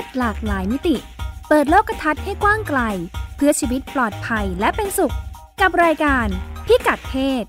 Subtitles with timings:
[0.00, 0.96] ศหลากหลายมิติ
[1.48, 2.80] เปิดโลกทัศน์ให้กว้างไกล
[3.36, 5.14] เพื่อชีวิตปลอดภัยและเป็นสุข
[5.60, 6.26] กับรายการ
[6.66, 7.44] พิกัดเพศ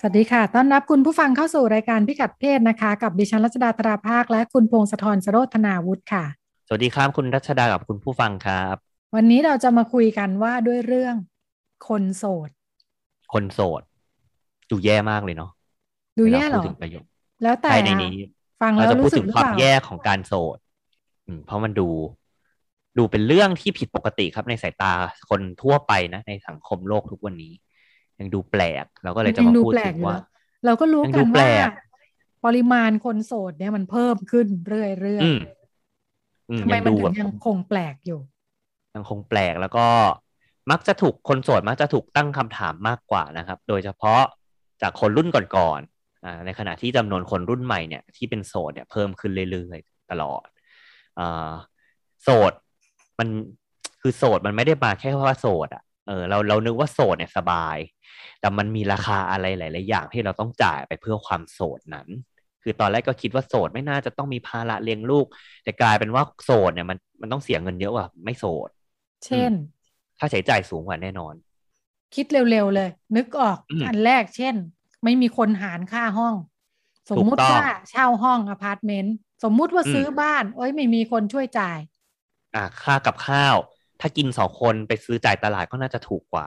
[0.00, 6.24] สวัสดีค่ะ ต้อนรับคุณผู้ฟังเข้าสู่รายการพิกัดเพศนะคะ กับดิฉันรัชดาตราภาค และคุณพงศธรสโรธนาวุฒิค่ะ
[6.66, 8.74] สวัสดีครับคุณรัชดากับคุณผู้ฟังครับ
[9.14, 11.14] วันนี้เราจะมาคุยกันว่าด้วยเรื่อง
[11.88, 12.50] คนโสด
[13.32, 13.82] คนโสด
[14.70, 15.50] ดูแย่มากเลยเนาะ
[16.18, 17.04] ดูแย่เหรอเวลาพูดถึงประโยค
[17.42, 18.14] แล้วแต่ใช่ในนี้
[18.60, 20.58] ฟังเราแล้วจะพูดรู้สึถึกงหรือควาเปมล่าแย่ของการโสด
[21.26, 21.88] อืม เพราะมันดู
[22.98, 24.92] ดูเป็นเรื่องที่ผิดปกติครับในสายตา
[25.28, 27.52] คนทั่วไปนะ ในสังคมโลกทุกวันนี้
[28.20, 30.22] ยังดูแปลกเราก็เลยจะยังมาดูพูดแปลถึกงอยู่ว่าแล้ว
[30.64, 31.68] เราก็รู้ยังกัดูนแปลว่าก
[32.44, 35.38] ปริมาณคนโสดเนี่ยมันเพิ่มขึ้นเรื่อยอืม
[36.48, 38.20] อืมๆทำไมยังมันดูถึแบงบยังคงแปลกอยู่
[38.94, 39.80] ยังคงแปลกแล้วก็
[40.70, 44.22] มักจะถูกคนโสดมักจะถูกตั้งคำถามมากกว่านะครับ โดยเฉพาะ
[44.82, 50.46] จากคนรุ่นก่อนๆในขณะที่จำนวนคนรุ่นใหม่เนี่ยที่เป็นโสดเนี่ยเพิ่มขึ้นเรื่อยๆตลอด
[51.18, 51.20] อ
[52.22, 52.52] โสด
[53.18, 53.28] มัน
[54.00, 57.76] คือโสดมันไม่ได้มาแค่ว่าโสดอะเออเราเรานึกว่าโสดเนี่ยสบาย
[58.40, 62.08] แต่มันมีราคาอะไรหลาย ๆ อย่างที่เราต้องจ่ายไปเพื่อความโสดนั้น
[62.62, 65.26] คือตอนแรกก็คิดว่าโสดไม่น่าจะต้องมีภาระเลี้ยงลูก
[65.64, 68.68] แต่กลายเป็นว่าโสดเนี่ยมันมันต้องเสียเงินเยอะกว่าไม่โสด
[69.26, 69.52] เช่น
[70.18, 71.34] ค่าใช้จ่ายสูงกว่าแน่นอน
[72.14, 74.54] คิดเร็วๆเลย นึกออกอืมอันแรกเช่น
[75.04, 76.34] ไม่มีคนหารค่าห้อง
[77.10, 79.14] สมมุติถูกต้องว่าเช่าห้องอพาร์ตเมนต์
[79.44, 81.78] สมมุติว่าอืมซื้อบ้าน เอ้ยไม่มีคนช่วยจ่าย
[82.54, 83.56] อ่าค่ากับข้าว
[84.00, 86.46] ถ้ากินสองคนไปซื้อจ่ายตลาดก็น่าจะถูกกว่า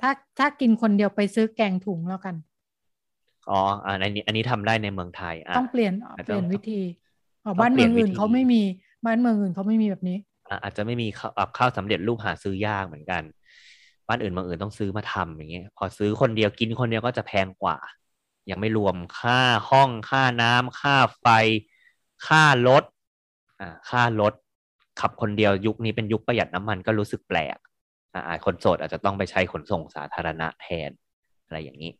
[0.00, 2.34] ถ้าถ้ากินคนเดียวไปซื้อแกงถุงแล้วกัน
[3.48, 6.80] อ๋ออ่าอันนี้อันนี้ทำได้ในเมืองไทยอะต้องเปลี่ยนอาจจะเปลี่ยนวิธี
[7.44, 8.56] อ๋อต้องบ้านเมืองเปลี่ยนอื่นวิธีเขาไม่มี
[9.06, 10.16] บ้านเมืองอื่นเขาไม่มีแบบนี้
[10.62, 13.22] อาจจะไม่มีข้าวข้าวสำเร็จรูปหาซื้อยากเหมือนกัน
[14.08, 17.78] บ้านอื่นบางอื่นต้องซื้อมาทำอย่างเงี้ย พอซื้อคนเดียวกินคนเดียวก็จะแพงกว่า
[18.50, 21.26] ยังไม่รวมค่าห้องค่าน้ำค่าไฟ
[22.26, 22.84] ค่ารถ
[23.60, 24.34] อ่าค่ารถ
[25.00, 27.58] ขับคนเดียวยุคนี้เป็นยุคประหยัดน้ำมันก็รู้สึกแปลก
[28.14, 30.90] อ่าคนโสดอาจจะต้องไปใช้ขนส่งสาธารณะแทน
[31.46, 31.92] อะไรอย่างนี้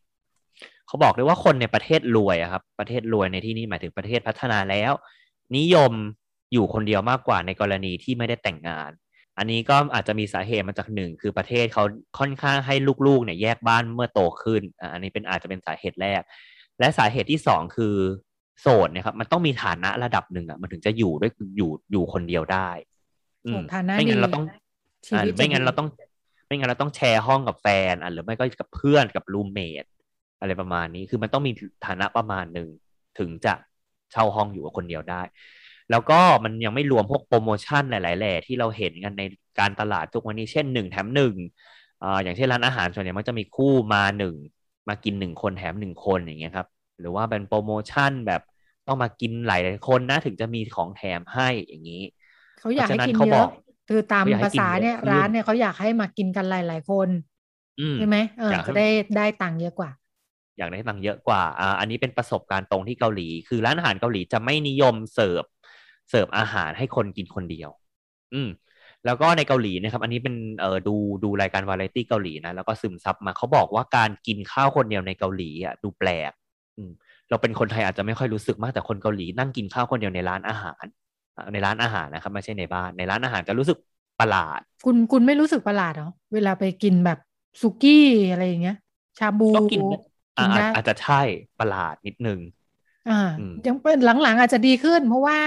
[0.87, 4.91] เขาบอกเลยว่าคนในประเทศรวยครับ ประเทศรวยในที่นี้หมายถึงประเทศพัฒนาแล้ว
[5.57, 5.93] นิยม
[6.53, 8.91] อยู่คนเดียวมากกว่าในกรณีที่ไม่ได้แต่งงาน
[9.37, 11.83] อันนี้ก็อาจจะมีสาเหตุมาจากหนึ่งคือประเทศเขา
[12.19, 12.75] ค่อนข้างให้
[13.07, 16.21] ลูกๆเนี่ยแยกบ้านเมื่อโตขึ้นอ่าอันนี้เป็นอาจจะเป็นสาเหตุแรก
[16.79, 17.95] และสาเหตุที่สองคือ
[18.61, 22.69] โสดเนี่ยครับมันต้องมีฐานะระดับหนึ่งอะมันถึงจะอยู่ด้วยอยู่อยู่คนเดียวได้
[23.45, 24.45] อืมโสดฐานะไม่งั้นดีเราต้อง
[25.07, 25.87] ชีอ่าวิตไม่งั้นจะดีเราต้อง
[26.47, 29.85] ไม่งั้นเราต้องแชร์ห้องกับแฟนอะหรือไม่ก็กับเพื่อนกับรูมเมท
[30.39, 31.51] อะไรประมาณนี้คือมันต้องมี
[31.85, 32.69] ฐานะประมาณหนึ่ง
[33.19, 33.53] ถึงจะ
[34.11, 35.21] เช่าห้องอยู่กับคนเดียวได้
[35.89, 39.23] แล้วก็มันยังไม่รวมพวกโปรโมชั่นหลายๆแหล่ที่เราเห็นกันใน
[39.59, 41.35] การตลาดทุกวันนี้เช่นหนึ่งแถมหนึ่ง
[42.01, 44.35] อ่าอย่างเช่นร้านอาหารส่วนใหญ่มันจะมีคู่มาหนึ่ง
[44.89, 46.67] มากินหนึ่งคนแถมหนึ่งคนอย่างเงี้ยครับ
[46.99, 48.41] หรือว่าเป็นโปรโมชั่นแบบ
[48.87, 52.01] ต้องมากินหลายๆคนนะถึงจะมีของแถมให้อย่างนี้
[52.59, 53.49] เขาอยากให้เพราะฉะนั้นกินเขาเยบออะก
[53.87, 57.09] คือตามเขาอยากให้ภาษากินเยอะเนี่ยขึ้นร้านเนี่ยเขาอยากให้มากินกันหลาย ๆ คน
[57.77, 59.91] อืมใช่ไหมเอออยากให้จะได้ได้ตังค์เยอะกว่า
[60.57, 65.43] อยากได้ตังค์เยอะกว่าอ่าอันนี้เป็นประสบการณ์ตรงที่เกาหลี คือร้านอาหารเกาหลีจะไม่นิยมเสิร์ฟ
[66.09, 67.69] เสิร์ฟอาหารให้คนกินคนเดียว
[68.33, 68.49] อืม
[69.05, 76.31] แล้วก็ในเกาหลีนะครับ อันนี้เป็นเอ่อดูดูรายการวาไรตี้เกาหลีนะแล้วก็ซึมซับมาเขาบอกว่าการกินข้าวคนเดียวในเกาหลีอะดูแปลก
[76.77, 76.91] อืม
[77.29, 80.85] เราเป็นคนไทยอาจจะไม่ค่อยรู้สึกมากแต่คนเกาหลีนั่งกินข้าวคนเดียวในร้านอาหาร
[81.37, 83.77] อ่าในร้านอาหารนะครับไม่ใช่ในบ้านในร้านอาหารจะรู้สึก
[84.19, 87.19] ประหลาด คุณคุณไม่รู้สึกประหลาดเหรอเวลาไปกินแบบ
[87.61, 88.77] สุกี้อะไรอย่างเงี้ย
[89.19, 89.81] ชาบูก็กิน
[90.37, 91.21] อ่าได้อาจจะใช่
[91.59, 92.39] ประหลาดนิดนึง
[93.09, 95.39] อ่าอืมยังเป็นหลังๆอาจจะดีขึ้น เพราะว่า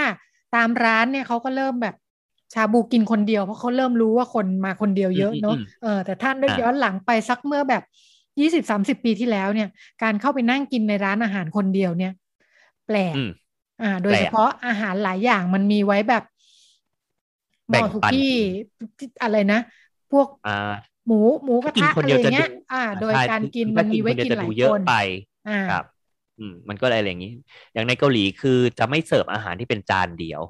[0.56, 1.94] ตามร้านเนี่ยเขาก็เริ่มแบบ
[2.54, 7.82] ชาบูกินคนเดียวเพราะเขาเริ่มรู้ว่าคนมาคนเดียวเยอะเนอะอืมอืมเออแต่ท่านได้อะย้อนหลังไปสักเมื่อแบบ
[8.40, 9.68] ยี่สิบสามสิบปีที่แล้วเนี่ย
[10.02, 12.12] การเข้าไปนั่งกินในร้านอาหารคนเดียวเนี่ย
[12.86, 13.28] แปลกอืม
[13.82, 16.22] อ่า โดยแปลกเฉพาะอาหารหลายอย่างมันมีไว้แบบ
[17.70, 18.20] หแบ่ม้องสุปันกี้
[19.22, 19.58] อะไรนะ
[20.10, 20.50] พวกอ่า
[21.06, 24.90] หมูหมูกระกินทะคนอะไรเดียวอจะย่างเงี้ยดูอ่า โดยใช่การกินคือมันถ้ามีไว้คเดีกินจะหลาดูยเยอะคนไป
[25.48, 25.84] อ่าครับ
[26.38, 27.30] อืมมันก็อะไรอย่างนี้
[27.72, 30.42] อย่างในเกาหลีคือจะไม่เสิร์ฟอาหารที่เป็นจานเดียว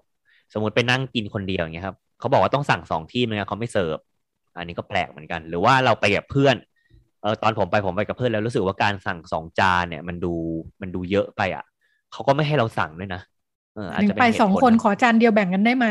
[0.52, 3.98] สมมติไปนั่งกินคนเดียวอย่างเงี้ยครับเขาบอกว่าต้องสั่งสองที่ไม่งั้นเขาไม่เสิร์ฟ
[4.56, 6.56] อันนี้ก็แปลกเหมือนกัน หรือว่าเราไปกับเพื่อน
[7.22, 10.34] เออตอนผมไปผมไปกับเพื่อนแล้วรู้สึกว่าการสั่งสองจานเนี่ย มันดู
[10.81, 11.64] มันดูเยอะไปอะ
[12.12, 13.22] เขาก็ไม่ให้เราสั่งด้วยนะ
[13.75, 15.87] เอออาจหนึ่งจะเป็นไปเหตุสองผลคนนะขอจานเดียวแบ่งกันได้ไหม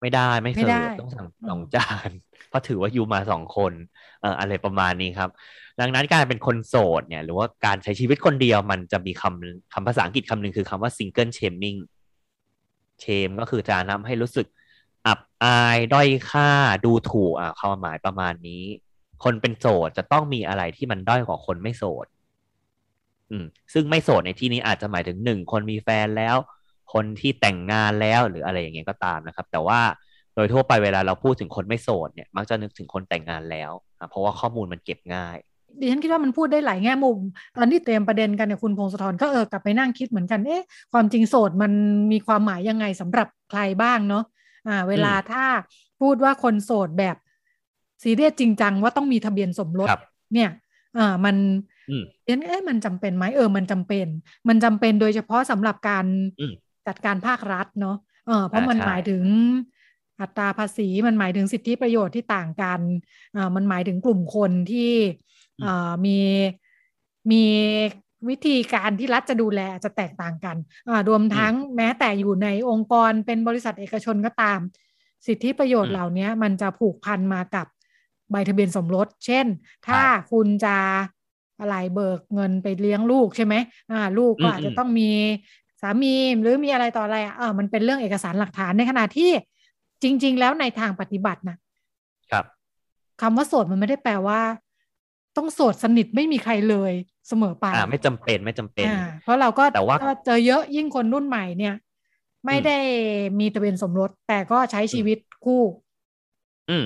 [0.00, 2.10] ไม่ได้ไม่ไม่เสิได้ร์ฟต้องสั่งอืมสองจาน
[2.48, 3.72] เพราะถือว่าอยู่มาสองคน
[4.20, 5.30] เอ่ออะไรประมาณนี้ครับ
[5.80, 11.78] ดังนั้นการเป็นคนโสดเนี่ย หรือว่าการใช้ชีวิตคนเดียวมันจะมีคำคำภาษาอังกฤษคำหนึ่งคือคำว่า single shaming
[13.04, 14.46] shame ก็คือจะนำให้รู้สึก
[15.06, 16.50] อับอายด้อยค่า
[16.84, 18.64] ดูถูกอะความหมายประมาณนี้
[19.24, 22.06] คนเป็นโสดจะต้องมีอะไรที่มันด้อยกว่าคนไม่โสด
[23.30, 26.36] อืม ซึ่งไม่โสดในที่นี้อาจจะหมายถึงหนึ่งคนมีแฟนแล้ว
[26.92, 29.80] คนที่แต่งงานแล้วหรืออะไรอย่างเงี้ยก็ตามนะครับ แต่ว่า
[30.34, 33.72] โดยทั่วไปเวลาเราพูดถึงคนไม่โสดเนี่ย มักจะนึกถึงคนแต่งงานแล้ว
[34.10, 35.36] เพราะว่าข้อมูลมันเก็บง่าย
[35.78, 37.18] ดิฉันคิดว่ามันพูดได้หลายแง่มุม
[37.56, 41.72] ตอนที่เตรียมประเด็นกันเนี่ยคุณพงศธรก็เออกลับไปนั่งคิดเหมือนกันเอ๊ะความจริงโสดมัน
[42.12, 44.24] มีความหมายยังไงสำหรับใครบ้างเนาะ
[44.68, 45.44] อ่า เวลาถ้า
[46.00, 47.16] พูดว่าคนโสดแบบ
[48.02, 49.88] ซีเรียสจริงจังว่าต้องมีทะเบียนสมรส
[50.34, 50.50] เนี่ย
[50.98, 51.36] อ่ามัน
[52.24, 54.06] เอ๊ะเอ๊ะมันจำเป็นไหมเออมันจำเป็น
[54.48, 56.06] มันจำเป็นโดยเฉพาะสำหรับการ
[56.86, 57.96] จัดการภาครัฐเนาะ
[58.26, 59.24] เออเพราะมันหมายถึง
[60.20, 62.80] อัตราภาษีมันหมายถึงสิทธิประโยชน์ที่ต่างกัน
[63.36, 64.92] อ่ามันหมายถึงกลุ่มคนที่
[66.06, 66.18] มี
[67.30, 67.44] มี
[68.28, 70.56] วิธีการที่รัฐจะดูแลจะแตกต่างกัน
[71.08, 74.58] รวมทั้งแม้แต่อยู่ในองค์กรเป็นบริษัทเอกชนก็ตาม
[75.26, 77.66] สิทธิประโยชน์เหล่านี้มันจะผูกพันมากับ
[78.30, 79.46] ใบทะเบียนสมรส เช่น
[79.86, 80.02] ถ้า
[80.32, 80.76] คุณจะ
[81.60, 83.54] อะไรเบิกเงินไปเลี้ยงลูกใช่ไหม
[83.90, 85.10] อ่า ลูกก็อาจจะต้องมี
[85.80, 89.30] สามีหรือมีอะไรต่ออะไรอะมันเป็นเรื่องเอกสารหลักฐานในขณะที่
[90.02, 91.56] จริง ๆ แล้วในทางปฏิบัตินะ
[92.32, 92.44] ครับ
[93.20, 94.40] คำว่าโสดมันไม่ได้แปลว่า
[95.36, 96.92] ต้องโสดสนิทไม่มีใครเลย
[97.28, 98.86] เสมอไปอ่าไม่จำเป็นไม่จำเป็น
[99.22, 99.96] เพราะเราก็แต่ว่า
[100.26, 101.74] เจอเยอะยิ่งคนรุ่นใหม่เนี่ย
[102.46, 102.78] ไม่ได้
[103.40, 105.62] มีทะเบียนสมรส แต่ก็ใช้ชีวิตคู่
[106.70, 106.84] อืม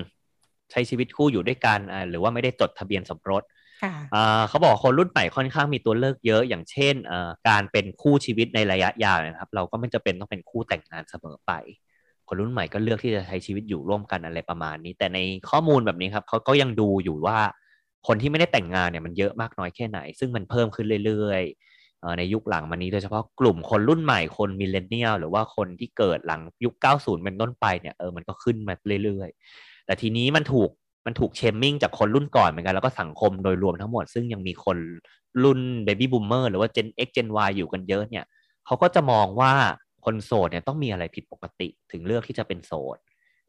[0.70, 3.42] ใช้ชีวิตคู่อยู่ด้วยกันอ่าหรือว่าไม่ได้จดทะเบียนสมรส
[4.14, 11.52] อ่าเขาบอกคนรุ่นใหม่ค่อนข้างมีตัวเลือกเยอะ อย่างเช่นอ่าการเป็นคู่ชีวิตในระยะยาวนะครับ เราก็ไม่จะเป็นต้องเป็นคู่แต่งงานเสมอไป
[12.28, 15.18] คนรุ่นใหม่ก็เลือกที่จะใช้ชีวิตอยู่ร่วมกันอะไรประมาณนี้ แต่ใน
[15.50, 17.38] ข้อมูลแบบนี้ครับเขาก็ยังดูอยู่ว่า
[18.06, 28.74] คนที่ไม่ได้แต่งงานเนี่ยมันเยอะมากน้อยแค่ไหน ซึ่งมันเพิ่มขึ้นเรื่อยๆในยุคหลังมานี้โดยเฉพาะกลุ่มคนรุ่นใหม่คน millennial หรือว่าคนที่เกิดหลังยุค 90 เป็นต้นไปเนี่ยเออมันก็ขึ้นมา
[29.04, 30.70] เรื่อยๆ แต่ทีนี้มันถูก
[31.06, 34.78] มันถูก shaming จากคนรุ่นก่อนเหมือนกันแล้วก็สังคมโดยรวมทั้งหมด ซึ่งยังมีคน
[35.44, 38.24] รุ่น baby boomer หรือว่า Gen X Gen Y อยู่กันเยอะเนี่ย
[38.66, 39.52] เขาก็จะมองว่า
[40.04, 42.98] คนโสดเนี่ยต้องมีอะไรผิดปกติถึงเลือกที่จะเป็นโสด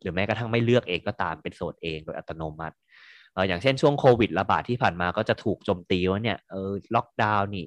[0.02, 2.76] หรือแม้กระทั่งไม่เลือกเองก็ตามเป็นโสดเองโดยอัตโนมัติ
[3.48, 7.66] อย่างเช่นช่วงโควิดระบาดที่ผ่านมาก็จะถูกโจมตีว่าเนี่ยเออล็อกดาวน์นี่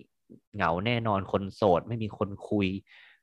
[0.55, 2.69] เหงาแน่นอนคนโสด ไม่มีคนคุย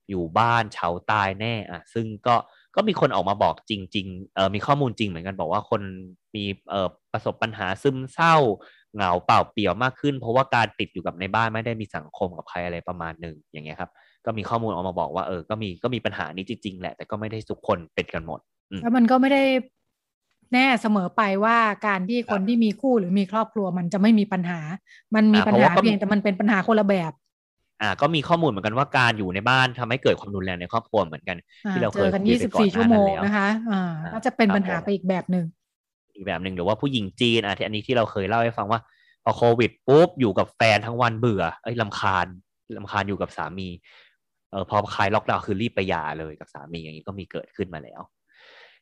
[0.10, 2.36] อยู่บ้านเฉาตายแน่อะซึ่งก็
[2.76, 5.82] ก็มีคนออกมาบอกจริงๆเออมีข้อมูลจริงเหมือนกันบอกว่าคน
[6.36, 8.36] มีเออประสบปัญหาซึมเศร้า
[8.96, 13.92] เหงาเปล่าเปลี่ยวมากขึ้น เพราะว่าการติดอยู่กับในบ้านไม่ได้มีสังคมกับใครอะไรประมาณหนึ่งอย่างเงี้ยครับ
[14.26, 18.40] ก็มีข้อมูลออกมาบอกว่าเออก็มีก็มีปัญหานี้จริงๆแหละแต่ก็ไม่ได้ทุกคนเป็นกันหมด
[18.82, 19.44] แล้วมันก็ไม่ได้
[20.54, 21.58] แน่เสมอไปว่า
[21.88, 24.60] การที่คนที่มีคู่หรือมีครอบครัวมันจะไม่มีปัญหา
[25.16, 27.12] มันมีปัญหาเพียงแต่มันเป็นปัญหาคนละแบบ
[27.82, 31.38] อ่า ก็มีข้อมูลเหมือนกันว่าการอยู่ในบ้านทำให้เกิดความรุนแรงในครอบครัวเหมือนกัน
[31.72, 35.46] ที่เราเคยคุยไปก่อนหน้านั้นแล้วนะคะอ่าก็จะเป็นปัญหาไปอีกแบบหนึ่ง
[36.16, 38.80] อีกแบบหนึ่งหรือว่าผู้หญิงจีนอะที่อันนี้ที่เราเคยเล่าให้ฟังว่า
[39.24, 42.28] พอโควิดปุ๊บอยู่กับแฟนทั้งวันเบื่อเอ้ยลำคาญ
[42.78, 43.68] ลำคาญอยู่กับสามี
[44.52, 48.02] เออพอคลายล็อกดาวน์คือรีบไปหย่าเลยกับสามีอย่างนี้ก็มีเกิดขึ้นมาแล้ว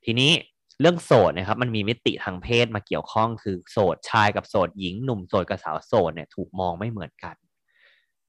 [0.05, 0.31] ทีนี้
[0.81, 7.35] เรื่องโสดนะครับมันมีมิติทางเพศมาเกี่ยวข้องคือโสดชายกับโสดหญิงหนุ่มโสดกับสาวโสดเนี่ยถูกมองไม่เหมือนกัน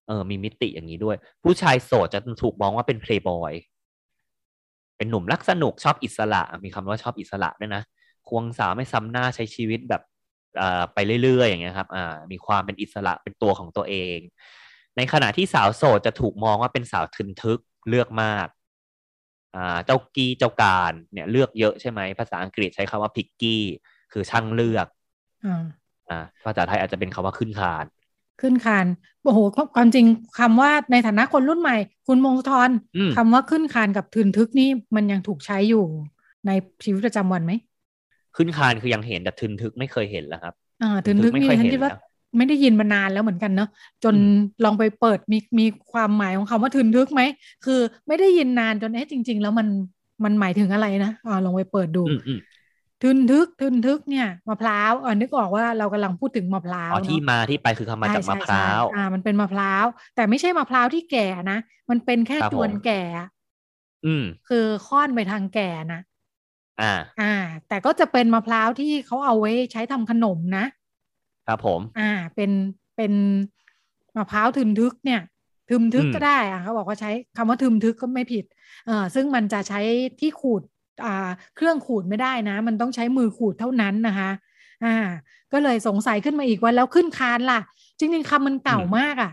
[0.06, 3.52] เออ มีมิติอย่างนี้ด้วย ผู้ชายโสดจะถูกมองว่าเป็นเพลย์บอย
[4.96, 7.82] เป็นหนุ่มรักสนุกชอบอิสระ มีคำว่าชอบอิสระด้วยนะ
[8.28, 10.02] ควงสาวไม่ซ้ำหน้าใช้ชีวิตแบบ
[10.94, 14.18] ไปเรื่อยๆ อย่างเงี้ยครับอ่ามีความเป็นอิสระเป็นตัวของตัวเอง
[14.96, 18.46] ในขณะที่สาวโสดจะถูกมองว่าเป็นสาวทึนทึกเลือกมาก
[19.84, 23.62] เจ้ากี้เจ้าการเนี่ยเลือกเยอะใช่ไหมภาษาอังกฤษใช้คำว่าพิกกี้
[24.12, 24.86] คือช่างเลือก
[26.10, 27.84] อ่าภาษาไทยอาจจะเป็นคำว่าขึ้นคาน
[28.40, 28.86] ขึ้นคาน
[29.22, 29.38] โอ้โห
[29.76, 30.06] ความจริง
[30.40, 32.70] คำว่าในฐานะคนรุ่นใหม่ คุณมงคล
[33.16, 35.84] คำว่าขึ้นคานกับทึนทึกนี่มันยังถูกใช้อยู่
[36.46, 36.50] ใน
[36.84, 37.52] ชีวิตประจำวันไหม
[38.36, 41.92] ขึ้นคานคือยังเห็นแต่ทึนทึกไม่เคยเห็นแล้วครับอ่าทึนทึกนี่ฉันคิดว่า
[42.36, 43.68] ไม่ได้ยินมานานแล้วเหมือนกันเนาะ
[44.04, 44.16] จน
[44.64, 47.22] ลองไปเปิดมีมีความหมายของคำว่าทึนทึกไหม
[47.62, 49.68] คือไม่ได้ยินนานจนเอ๊ะจริง ๆ แล้วมัน
[50.24, 52.00] มันหมายถึงอะไรนะอ่าลองไปเปิดดู
[53.02, 61.58] ทึนทึกทึนทึกเนี่ยมะพร้าวอ่านึกออกว่าเรากำลังพูดถึงมะพร้าวอ๋อที่มาที่ไปคือคำมาจากมะพร้าวอ่า มันเป็นมะพร้าว แต่ไม่ใช่มะพร้าวที่แก่นะ
[61.90, 63.02] มันเป็นแค่จวนแก่
[64.04, 66.00] อืม คือค่อนไปทางแก่นะ
[66.78, 66.86] อ่า
[67.20, 67.24] อ่า
[67.66, 70.64] แต่ก็จะเป็นมะพร้าวที่เขาเอาไว้ใช้ทำขนมนะ
[71.46, 72.50] ครับผม อ่า เป็น
[72.96, 73.12] เป็น
[74.16, 75.20] มะพร้าวทึมทึกเนี่ย
[75.70, 78.44] ทึมทึกก็ได้อะเขาบอกว่าใช้คำว่าทึมทึกก็ไม่ผิด
[78.86, 79.80] เออซึ่งมันจะใช้
[80.20, 80.62] ที่ขูด
[81.04, 84.30] อ่าเครื่องขูดไม่ได้นะ มันต้องใช้มือขูดเท่านั้นนะคะ
[84.84, 84.96] อ่า
[85.52, 87.60] ก็เลยสงสัยขึ้นมาอีกว่าแล้วขึ้นคานล่ะ
[87.98, 89.32] จริงๆคำมันเก่ามากอะ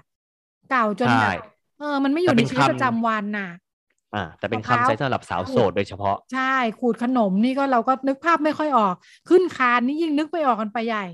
[0.72, 1.34] เก่าจนแบบ
[1.80, 3.50] เออ มันไม่อยู่ในชีวิตประจำวันน่ะ
[4.16, 8.96] อ่าแต่เป็นคำใช้สำหรับสาวโสดโดยเฉพาะ ใช่ ขูดขนมนี่ก็เราก็นึกภาพไม่ค่อยออก
[9.30, 11.06] ขึ้นคานนี่ยิ่งนึกไม่ออกกันไปใหญ่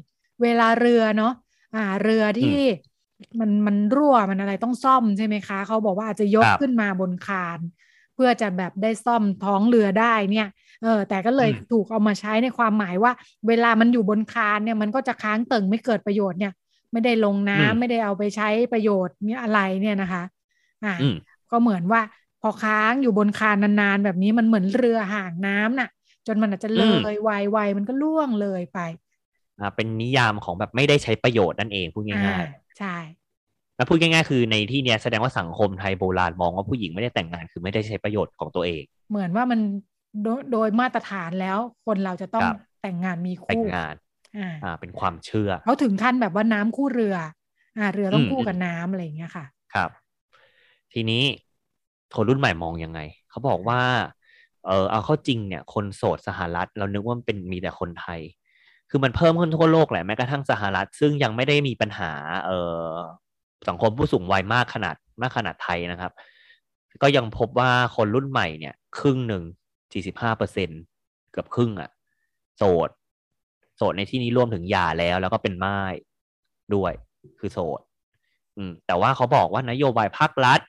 [0.41, 1.34] เวลาเรือเนาะ
[1.75, 2.56] อ่าเรือที่
[3.39, 7.60] มันมันรั่วมันอะไรต้องซ่อมใช่ไหมคะ เขาบอกว่าอาจจะยกขึ้นมาบนคาน
[8.15, 10.48] เพื่อจะแบบได้ซ่อมท้องเรือได้เนี่ย
[10.82, 13.12] เออแต่ก็เลยถูกเอามาใช้ในความหมายว่า
[13.48, 16.53] เวลามันอยู่บนคานเนี่ยมันก็จะค้างเติ่งไม่เกิดประโยชน์เนี่ย
[16.91, 20.24] ไม่ได้ลงน้ำไม่ได้เอาไปใช้ประโยชน์เนี่ยอะไรเนี่ยนะคะ
[20.86, 20.96] อ่า
[21.51, 22.01] ก็เหมือนว่า
[22.41, 25.89] พอค้างอยู่บนคานนานๆ แบบนี้มันเหมือนเรือห่างน้ำน่ะ
[26.27, 29.06] จนมันอาจจะเลยไวๆมันก็ล่วงเลยไปอ่า
[29.75, 32.95] เป็นนิยามของแบบไม่ได้ใช้ประโยชน์นั่นเองพูดง่ายๆใช่
[33.75, 39.59] แล้วพูดง่ายๆคือในที่เนี้ยแสดงว่าสังคมไทยโบราณมองว่าผู้หญิงไม่ได้แต่งงานคือไม่ได้ใช้ประโยชน์ของตัวเอง เหมือนว่ามัน
[40.51, 42.47] โดยมาตรฐานแล้วคนเราจะต้อง
[42.81, 43.95] แต่งงานมีคู่แต่งงาน
[44.63, 47.15] อ่าเป็นความเชื่อเขาถึงขั้นแบบว่าน้ำคู่เรือ
[47.77, 49.89] อ่า เรือต้องคู่กับน้ำอะไรอย่างเงี้ยค่ะ ครับ
[50.93, 51.23] ทีนี้
[52.15, 52.99] คนรุ่นใหม่มองยังไง
[53.29, 53.81] เขาบอกว่า
[54.67, 58.19] เออเอาเข้าจริงเนี่ย คนโสดสหรัฐ เรานึกว่ามันเป็นมีแต่คนไทย
[58.89, 62.12] คือมันเพิ่มขึ้นทั่วโลกแหละแม้กระทั่งสหรัฐ ซึ่งยังไม่ได้มีปัญหา
[62.46, 62.51] เอ
[62.89, 62.91] อ
[63.67, 66.12] สังคมผู้สูงวัยมากขนาดมากขนาดไทยนะครับ
[67.01, 69.44] ก็ยังพบว่าคนรุ่นใหม่เนี่ย ครึ่งหนึ่ง
[69.94, 70.70] สี่สิบห้าเปอร์เซ็น
[71.32, 71.89] เกือบครึ่งอะ
[72.58, 72.89] โสด
[73.77, 75.79] โสดในที่นี้รวมถึงหย่าแล้ว แล้วก็เป็นไม้
[76.75, 76.94] ด้วย
[77.39, 77.82] คือโสด
[78.58, 80.60] อืม แต่ว่าเขาบอกว่านโยบายภาครัฐ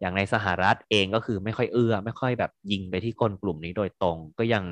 [0.00, 4.64] อย่างในสหรัฐเองก็คือไม่ค่อยเอื้อ ไม่ค่อยแบบยิงไปที่คนกลุ่มนี้โดยตรง ก็ยัง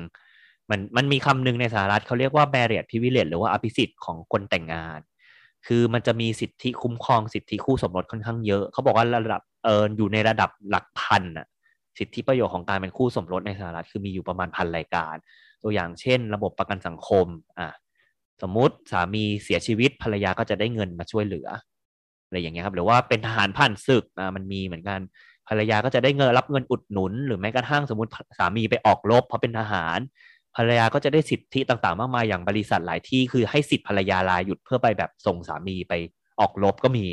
[0.69, 4.99] มันมันมีคำนึงในสหรัฐเขาเรียกว่า barrier privilege หรือว่าอภิสิทธิ์ของคนแต่งงาน
[5.67, 11.47] คือมันจะมีสิทธิคุ้มครองสิทธิคู่สมรสค่อนข้างเยอะ เขาบอกว่าระดับเอออยู่ในระดับหลักพันอะ
[11.97, 15.15] สิทธิประโยชน์ของการเป็นคู่สมรสในสหรัฐคือมีอยู่ประมาณพันรายการ
[15.63, 17.27] ตัวอย่างเช่น ระบบประกันสังคม
[17.59, 17.67] อะ
[18.41, 21.47] สมมุติสามีเสียชีวิตภรรยาก็จะได้เงินมาช่วยเหลือ
[22.25, 24.99] อะไรอย่างเงี้ยครับหรือว่าเป็นทหารผ่านศึกอะมันมีเหมือนกัน
[25.47, 29.99] ภรรยาก็จะได้เงินรับเงินอุดหนุน หรือแม้กระทั่งสมมติสามีไปออกรบเพราะเป็นทหาร
[30.57, 35.93] ภรรยาก็จะได้สิทธิต่างๆ มากมายอย่างบริษัทหลายที่คือให้สิทธิภรรยาลาหยุดเพื่อไปแบบส่งสามีไป
[36.39, 37.05] ออกรบก็มี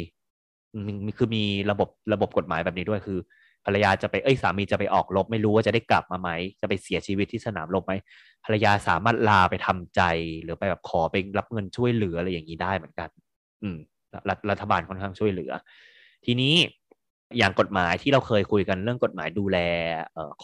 [1.17, 3.19] คือมีระบบระบบกฎหมายแบบนี้ด้วยคือ
[3.65, 6.31] ภรรยาจะไปเอ้ยสามีจะไปออกรบไม่รู้ว่าจะได้กลับมาไหม
[6.61, 7.93] จะไปเสียชีวิตที่สนามรบไหม
[8.45, 10.03] ภรรยาสามารถลาไปทำใจ
[10.43, 13.09] หรือไปแบบขอไปรับเงินช่วยเหลืออะไรอย่างนี้ได้เหมือนกัน
[13.63, 13.77] อืม
[14.51, 15.53] รัฐบาลค่อนข้างช่วยเหลือ
[16.25, 16.55] ทีนี้
[17.39, 19.59] อย่างกฎหมายที่เราเคยคุยกันเรื่องกฎหมายดูแล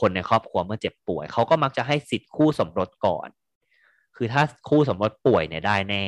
[0.00, 3.28] คนในครอบครัวเมื่อเจ็บป่วยเขาก็มักจะให้สิทธิ์คู่สมรสก่อน
[4.16, 6.04] คือถ้าคู่สมรสป่วยเนี่ยได้แน่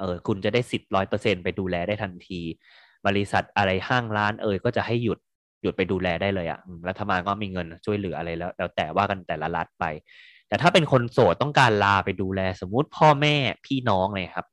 [0.00, 2.40] เออคุณจะได้สิทธิ์ร้อยเปอร์เซ็นไปดูแลได้ทันที
[3.06, 5.18] บริษัทอะไรห้างร้านเอ่ยก็จะให้หยุด
[5.62, 9.84] หยุดไปดูแลได้เลยอะ่ะรัฐบาลก็มีเงินช่วยเหลืออะไรแล้ว แล้วแต่ว่ากันแต่ละรัฐไป
[10.48, 13.36] แต่ถ้าเป็นคนโสดต้องการลาไปดูแล สมมุติพ่อแม่
[13.66, 14.46] พี่น้องเลยครับ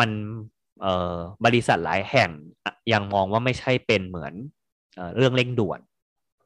[0.00, 0.10] มัน
[0.82, 2.30] เอ่อบริษัทหลายแห่ง
[2.92, 4.34] ยังมองว่าไม่ใช่เป็นเหมือน
[5.16, 5.80] เรื่องเร่งด่วน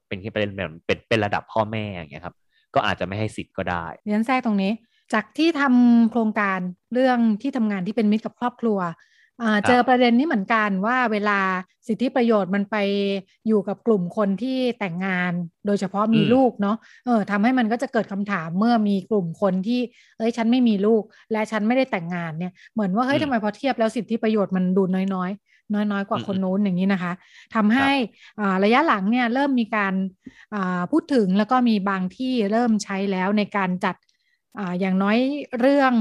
[0.09, 2.37] เป็นแค่ประเด็นแบบเป็นเป็นระดับพ่อแม่อย่างเงี้ยครับ
[2.75, 4.73] ก็อาจจะไม่ให้สิทธิ์ก็ได้เรียนแทรกตรงนี้
[5.13, 6.59] จากที่ทำโครงการ
[6.95, 8.79] เรื่องที่ทำงานที่เป็นมิตรกับครอบครัว
[9.67, 11.41] เจอประเด็นนี้เหมือนกันว่าเวลา
[11.89, 12.77] สิทธิประโยชน์มันไป
[13.49, 15.33] อยู่กับกลุ่มคนที่แต่งงาน
[15.67, 19.81] โดยเฉพาะมีลูกเนาะเออทำให้มันก็จะเกิดคำถามเมื่อมีกลุ่มคนที่
[20.19, 24.83] เอ้ยฉันไม่มีลูก และฉันไม่ได้แต่งงานเนี่ยเหมือนว่าเฮ้ยทำไมพอเทียบแล้วสิทธิประโยชน์มันดู
[25.15, 27.13] น้อยๆ น้อยๆ กว่าคนนู้นอย่างนี้นะคะ
[27.55, 27.91] ทำให้
[28.65, 29.95] ระยะหลังเนี่ยเริ่มมีการ
[30.91, 33.97] พูดถึงแล้วก็มีบางที่เริ่มใช้แล้วในการจัด
[34.59, 35.19] ออย่างน้อย
[35.61, 35.95] เรื่อง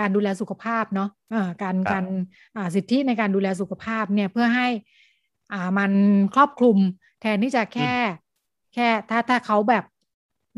[0.00, 2.06] การดูแลสุขภาพเนาะะการการ
[2.74, 4.68] สิทธิในการดูแลสุขภาพเนี่ยเพื่อให้
[5.52, 5.92] อ่ามัน
[6.34, 6.78] ครอบคลุม
[7.20, 7.94] แทนที่จะแค่
[8.74, 9.84] แค่ถ้าถ้าเขาแบบ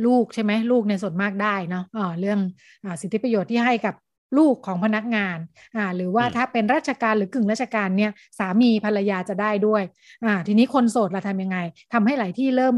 [0.07, 2.39] ลูกใช่ไหมลูกในส่วนมากได้เนาะะเรื่อง
[2.85, 3.95] อสิทธิประโยชน์ที่ให้กับ
[4.39, 5.39] ลูกของพนักงาน
[5.77, 9.83] อ่าหรือว่าถ้าเป็นราชการหรือกึ่งราชการเนี่ยสามีภรรยาจะได้ด้วย
[10.25, 11.59] อ่าทีนี้คนโสดเราทำยังไง
[11.93, 12.75] ทำให้หลายที่เริ่ม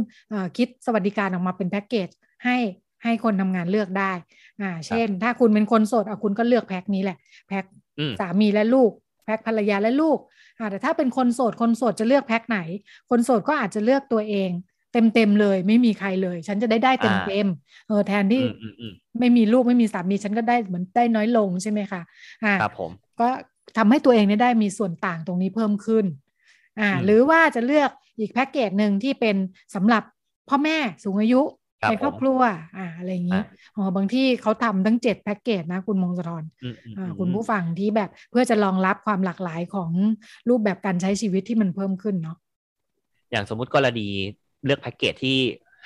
[0.57, 2.09] คิดสวัสดิการออกมาเป็นแพ็กเกจ
[2.45, 2.57] ให้
[3.05, 4.13] ให้คนทำงานเลือกได้
[4.63, 7.65] อ่าเช่น ถ้าคุณเป็นคนโสดอะคุณก็เลือกแพ็กนี้แหละแพ็ก
[8.21, 8.91] สามีและลูก
[9.25, 10.19] แพ็กภรรยาและลูก
[10.59, 12.59] อ่าแต่ถ้าเป็นคนโสดคนโสดจะเลือกแพ็กไหน
[13.11, 14.51] คนโสดก็อาจจะเลือกตัวเอง
[14.93, 17.47] เต็มเต็มเลย ไม่มีใครเลย ฉันจะได้ได้เต็มเต็ม
[17.89, 18.43] เออแทนที่
[19.19, 22.01] ไม่มีลูกไม่มีสามีฉันก็ได้เหมือนได้น้อยลงใช่ไหมคะ
[22.45, 22.91] อ่าครับผม
[23.21, 23.29] ก็
[23.77, 26.05] ทำให้ตัวเองเนี่ยได้มีส่วนต่างตรงนี้เพิ่มขึ้น
[26.81, 29.37] อ่าหรือว่าจะเลือกอีกแพ็กเกจหนึ่งที่เป็น
[29.75, 30.03] สำหรับ
[30.49, 31.43] พ่อแม่สูงอายุ
[31.91, 32.41] ในครอบครัว
[32.79, 33.43] อ่าอะไรอย่างนี้
[33.77, 36.45] อ๋อบางที่เขาทำทั้งเจ็ดแพ็กเกจนะ คุณมงคล
[36.99, 39.91] อ่าคุณผู้ฟังที่แบบเพื่อจะรองรับความหลากหลายของ
[40.49, 42.37] รูปแบบการใช้ชีวิตที่มันเพิ่มขึ้นเนาะ
[43.31, 44.09] อย่างสมมุติกรณี
[44.65, 45.37] เลือกแพ็กเกจที่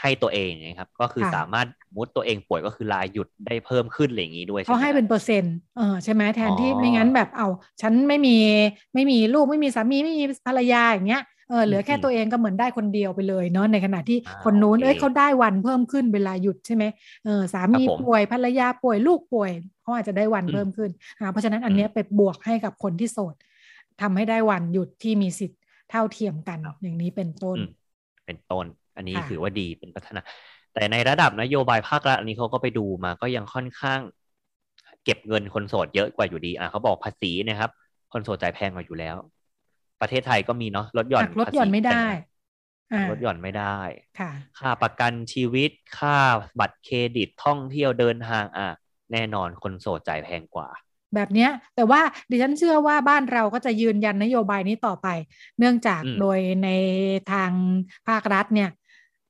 [0.00, 7.46] ให้ตัวเองนะครับ ก็คือสามารถมุดตัวเองป่วยก็คือลายหยุดได้เพิ่มขึ้นอะไรอย่างนี้ด้วยเขาให้เป็นเปอร์เซ็นต์เออใช่ไหมแทนที่ไม่งั้นแบบเอา
[7.82, 8.30] ฉันไม่มี
[8.94, 16.84] ไม่มีลูกไม่มีสามีไม่มีภรรยาอย่างเงี้ยเออเหลือแค่อืมตัวเองก็เหมือนได้คนเดียวไปเลยเนาะในขณะที่อ่าคนนู้นโอเคเอ้ยเขาได้วันเพิ่มขึ้นเวลาหยุดใช่ไหม
[17.24, 19.50] เออสามีครับผมป่วยภรรยาป่วยลูกป่วย
[19.82, 23.34] เขาอาจจะได้วันอืมเพิ่มขึ้นอ่าเพราะฉะนั้นอันเนี้ยไปบวกให้กับคนที่โสด
[24.00, 25.60] ทำให้ได้วันหยุดที่มีสิทธิ์
[25.90, 27.68] เท่าเทียมกันอย่างนี้เป็นต้นอืม
[28.30, 30.20] เป็นต้น อันนี้ค่ะถือว่าดีเป็นพัฒนา
[30.74, 34.00] แต่ในระดับนโยบายภาครัฐอันนี้เขาก็ไปดูมาก็ยังค่อนข้าง
[35.04, 37.70] เก็บเงินคนโสดเยอะกว่าอยู่ดีอะเขาบอกภาษีนะครับ
[38.12, 39.16] คนโสดจ่ายแพงกว่าอยู่แล้ว
[40.00, 42.06] ประเทศไทยก็มีเนาะลดหย่อนหักลดหย่อนไม่ได้ภาษี
[42.92, 43.78] อ่าลดหย่อนไม่ได้
[44.20, 46.16] ค่ะค่าประกันชีวิตค่า
[46.60, 48.68] บัตรเครดิตท่องเที่ยวเดินทางอะ
[49.12, 50.68] แน่นอนคนโสดจ่ายแพงกว่า
[51.14, 52.00] แบบเนี้ยแต่ว่า
[52.30, 55.08] ดิฉันเชื่อว่าบ้านเราก็จะยืนยันนโยบายนี้ต่อไป
[55.58, 56.68] เนื่องจากอืมโดยใน
[57.32, 57.52] ทาง
[58.08, 58.70] ภาครัฐเนี่ย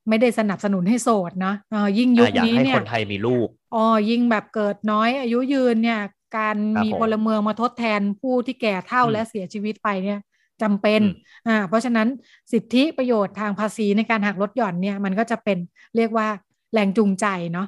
[0.08, 6.00] ไม่ได้สนับสนุนให้โสดเนาะเออยิ่งยุคอะอยากนี้ให้เนี่คยนไทยมีลูกอ๋อยิ่งแบบเกิดน้อย อายุยืนเนี่ย
[6.36, 10.18] การครับมีผมพลเมืองมาทดแทนผู้ที่แก่เฒ่าอืมและเสียชีวิตไปเนี่ย
[10.62, 11.12] จำเป็นอืม
[11.46, 12.08] อ่า เพราะฉะนั้น
[12.52, 15.58] สิทธิประโยชน์ทางภาษีในการหักลดหย่อนเนี่ย มันก็จะเป็น
[15.96, 16.28] เรียกว่า
[16.72, 17.66] แรงจูงใจเนาะ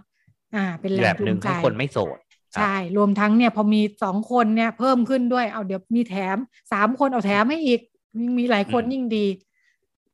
[0.55, 2.19] อ่า เป็นแรแบงบจูหนึ่งงใจให้คนไม่โสด
[2.55, 6.37] ใช่ รวมทั้งเนี่ยพอมีสองคนเนี่ยเพิ่มขึ้นด้วย เอาเดี๋ยวมีแถม
[6.73, 7.81] สามคนเอาแถมให้อีก
[8.19, 9.27] ยิ่งมีหลายคนอืมยิ่งดี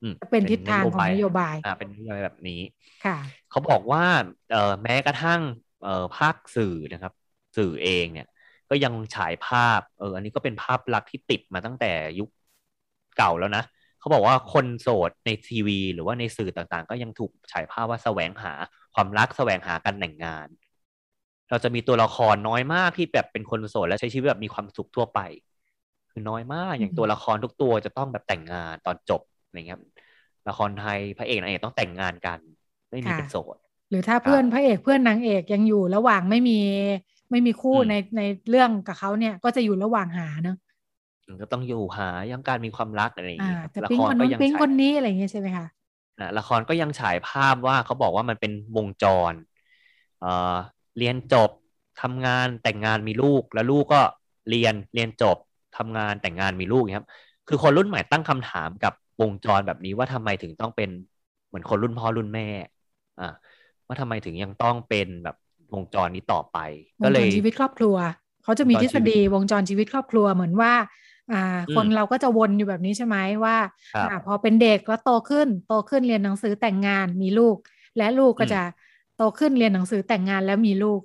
[0.03, 2.61] อืมเป็นทิศทางของนโยบายอ่าเป็นนโยบายแบบนี้
[3.05, 3.17] ค่ะ
[3.49, 4.03] เขาบอกว่า
[4.51, 5.41] เอ่อแม้กระทั่ง
[5.83, 7.13] เอ่อภาคสื่อนะครับ
[7.57, 8.27] สื่อเองเนี่ย
[8.71, 12.29] ก็ยังฉายภาพเอออันนี้ก็เป็นภาพลักษณ์ที่ติดมาตั้งแต่ยุค
[13.17, 13.63] เก่าแล้วนะ
[13.99, 18.53] เขาบอกว่าคนโสดในทีวี หรือว่าในสื่อต่างๆ ก็ยังถูกฉายภาพว่าแสวงหา
[18.95, 20.49] ความรักแสวงหาการแต่งงาน
[21.51, 25.19] เราจะมีตัวละครน้อยมากที่แบบเป็นคนโสดและใช้ชีวิตแบบมีความสุขทั่วไป
[26.11, 29.79] คือน้อยมากอย่างอืมตัวละครทุกตัวจะต้องแบบแต่งงานตอนจบอะไรเงี้ย
[30.49, 32.41] ละครไทยพระเอกนางเอกต้องแต่งงานกัน
[32.91, 33.57] ไม่มีเป็นโสด
[33.91, 36.59] หรือถ้าเพื่อนพระเอกเพื่อนนางเอกยังอยู่ระหว่างไม่มี
[37.31, 40.57] ไม่มีคู่อืมในในเรื่องกับเขาเนี่ยก็จะอยู่ระหว่างหาเนอะ
[41.29, 45.67] มันก็ต้องอยู่หายังการมีความรักอะไรอย่างอ่าเงี้ยครับจะละปิ๊งคครนก็นู้นยังปิ๊งฉายคนนี้อะไรอย่างเงี้ยใช่ไหมคะ
[46.19, 49.35] นะละครก็ยังฉายภาพว่าเขาบอกว่ามันเป็นวงจร
[50.19, 50.27] เอ่อ
[50.99, 51.51] เรียนจบ
[52.03, 54.01] ทำงานแต่งงานมีลูก แล้วลูกก็
[54.49, 55.37] เรียนเรียนจบ
[55.77, 57.11] ทำงานแต่งงานมีลูกอย่างเงี้ยครับ
[57.49, 60.91] คือคนรุ่นใหม่ตั้งคำถามกับวงจรแบบนี้ว่าทำไมถึงต้องเป็น
[61.47, 62.43] เหมือนคนรุ่นพ่อรุ่นแม่
[63.19, 63.25] อ่า
[63.87, 65.37] ว่าทำไมถึงยังต้องเป็นแบบ
[65.75, 66.57] วงจรนี้ต่อไป
[67.03, 67.97] วก็งเลจรยชีวิตครอบครัว
[68.45, 70.73] เขาจะมีวงจรทฤษฎีวงจรชีวิตครอบครัวเหมือนว่า
[71.33, 73.57] อ่าอืมคนเราก็จะวนอยู่แบบนี้ใช่ไหมว่า
[73.95, 77.57] ครับอ่าพอเป็นเด็กแล้วโตขึ้น โตขึ้นเรียนหนังสือแต่งงานมีลูก
[77.97, 78.61] และลูกก็อืมจะ
[79.19, 81.01] โตขึ้นเรียนหนังสือแต่งงานแล้วมีลูก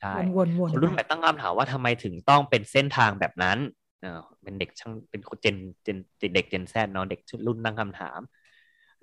[0.00, 3.58] ใช่วนๆวนคนรุ่นใหม่ตั้งคำถามว่าทำไมถึงต้องเป็นเส้นทางแบบนั้น
[4.02, 5.96] เออเป็นเด็กช่างเป็นเจนเจน
[6.34, 8.20] เด็กเจนแซเนาะเด็กรุ่นตั้งคำถาม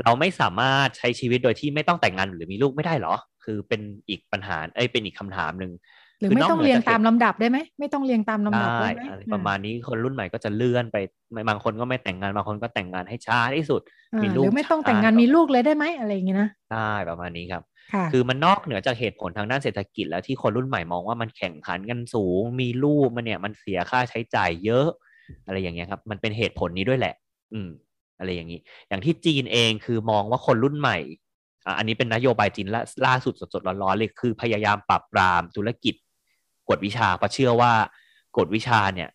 [0.04, 5.72] เราไม่สามารถใช้ชีวิตโดยที่ไม่ต้องแต่งงานหรือมีลูกไม่ได้เหรอ คือเป็นอีกปัญหาเอ้ยเป็นอีกคำถามหนึ่ง
[6.20, 10.98] หรือคืไม่นกต้องหนืเรียงจกตามลำดับได้ไหมไม่ต้องเรียงตามลำดับได้ได้ไหมอะไรประมาณนี้คนรุ่นใหม่ก็จะเลื่อนไป
[11.32, 13.82] ไม่บางคนก็ไม่แต่งงานบางคนก็แต่งงานให้ช้าที่สุด
[14.14, 16.78] อ่ามีหลูกรือไม่ต้องแต่งงานช้มีลูกเลยได้ไหมอะไรอย่างเงี้ยนะได้
[17.10, 17.64] ประมาณนี้ครับ
[18.12, 24.88] คือมันนอกเหนือจากเหตุผลทางด้านเศรษฐกิจ แล้วที่คนรุ่นใหม่มองว่ามันแข่งขันกันสูง มีลูกมันเนี่ยมันเสียค่าใช้จ่ายเยอะ
[25.46, 27.16] อะไรอย่างเงี้ยครับ มันเป็นเหตุผลนี้ด้วยแหละ
[27.54, 27.70] อืม
[28.20, 30.98] อะไรอย่างนี้ อย่างที่จีนเองคือมองว่าคนรุ่นใหม่
[31.78, 35.96] อันนี้เป็นนโยบายจีนล่าลาสุดสดๆร้อนๆเลยคือพยายามปรับปรามธุรกิจ
[36.70, 37.72] กฎวิชาเพราะเชื่อว่า
[38.38, 39.10] กฎวิชาเนี่ย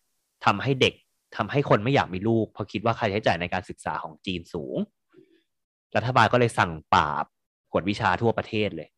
[0.45, 0.93] ทำให้เด็ก
[1.37, 4.77] ทำให้คนไม่อยากมีลูก เพราะคิดว่าค่าใช้จ่ายในการศึกษาของจีนสูง
[5.95, 7.25] รัฐบาลก็เลยสั่งปราบ
[7.75, 8.89] กฎวิชาทั่วประเทศเลย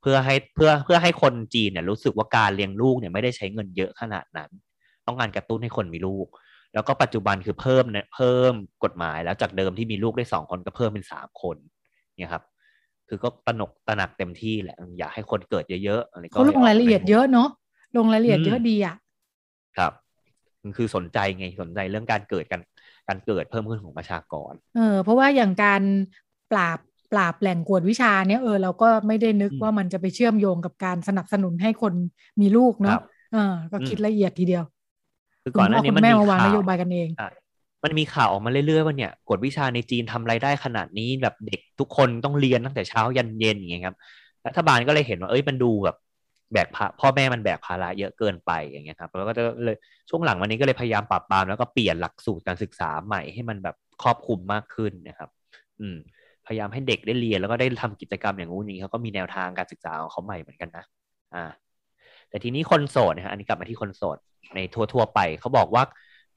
[0.00, 4.50] เพื่อให้เพื่อเพื่อให้คนจีนเนี่ยรู้สึกว่าการเลี้ยงลูกเนี่ยไม่ได้ใช้เงินเยอะขนาดนั้น
[5.06, 6.26] ต้องการกระตุ้นให้คนมีลูก
[6.74, 8.52] แล้วก็ปัจจุบันคือเพิ่มเนี่ยเพิ่ม
[8.84, 11.56] กฎหมายแล้วจากเดิมที่มีลูกได้สองคนก็เพิ่มเป็นสามคน
[12.18, 12.44] เนี่ยครับ
[13.08, 17.48] คือก็ตระหนกตระหนักเต็มที่แหละอยากให้คนเกิดเยอะๆอะไรก็เขาลงรายละเอียดเยอะเนาะ
[17.96, 18.94] ลงรายละเอียดอืมเยอะดีอะ
[19.78, 19.92] ครับ
[20.62, 22.60] มันคือสนใจไงสนใจเรื่องการเกิดการ
[23.08, 25.82] การเกิดเพิ่มขึ้นของประชากร เออเพราะว่าอย่างการ
[26.50, 26.78] ปราบ
[27.14, 31.94] ปราบแหล่งกวดวิชาเนี่ยเออเราก็ไม่ได้นึกอืมว่ามันจะไปเชื่อมโยงกับการสนับสนุนให้คน
[32.40, 33.00] มีลูกครัเนาะบ
[33.30, 33.38] เออ
[33.72, 34.62] ก็คิดอืมละเอียดทีเดียว
[35.42, 37.28] คือคุณก่อนหพ่น้าอนี้คุมันณแม่มีมาวางข่านวโยบายกันเองอะ
[37.84, 43.96] มันมีข่าวออกมาเรื่อยๆว่าเนี่ยกฎวิชาในจีนทำรายได้ขนาดนี้แบบเด็กทุกคนต้องเรียนตั้งแต่เช้ายันเย็นอย่างเงี้ยครับ
[44.46, 45.96] รัฐบาลก็เลยเห็นว่าเอ้ยมันดูแบบ
[46.52, 49.76] แบกภาพ่อแม่มันแบกภาระเยอะเกินไปอย่างเงี้ยครับแล้วก็จะเลย
[50.10, 55.30] ช่วงหลังวันนี้ก็เลยพยายามปรับปรามแล้วก็เปลี่ยนหลักสูตรการศึกษาใหม่ให้มันแบบครอบคลุมมากขึ้นนะครับ
[55.80, 55.96] อืม
[56.46, 60.84] พยายามให้เด็กได้เรียนแล้วก็ได้ทำกิจกรรมอย่างงู้นอย่างนี้เขาก็มีแนวทางการศึกษาของเขาใหม่เหมือนกันนะ
[61.34, 61.44] อ่า
[62.28, 64.16] แต่ทีนี้คนโสดนะฮะอันนี้กลับมาที่คนโสด
[64.54, 65.82] ในทั่วๆไปเขาบอกว่า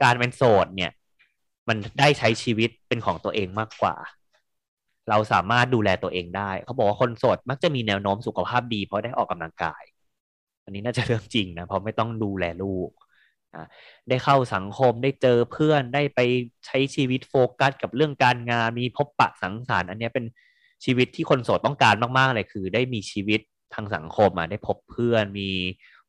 [0.03, 0.91] การเป็นโสดเนี่ย
[1.69, 3.95] มันได้ใช้ชีวิตเป็นของตัวเองมากกว่า
[5.09, 9.83] เราสามารถดูแลตัวเองได้ เขาบอกว่าคนโสดมักจะมีแนวโน้มสุขภาพดีเพราะได้ออกกำลังกาย
[10.63, 12.89] อันนี้น่าจะเรื่องจริงนะเพราะไม่ต้องดูแลลูก
[14.09, 16.19] ได้เข้าสังคมได้เจอเพื่อนได้ไป
[16.65, 20.25] ใช้ชีวิตโฟกัสกับเรื่องการงานมีพบปะสังสรรค์อันนี้เป็น
[20.85, 23.41] ชีวิตที่คนโสดต้องการมากๆเลยคือ ได้มีชีวิต
[23.73, 25.49] ทางสังคมมาได้พบเพื่อนมี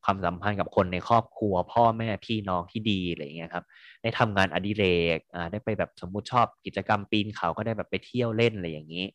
[0.03, 3.65] ความสัมพันธ์กับคนในครอบครัว พ่อแม่พี่น้องที่ดีอะไรอย่างเงี้ยครับ
[4.01, 9.05] ได้ทำงานอดิเรกอ่าได้ไปแบบสมมุติชอบกิจกรรมปีนเขาก็ได้แบบไปเที่ยวเล่นอะไรอย่างนี้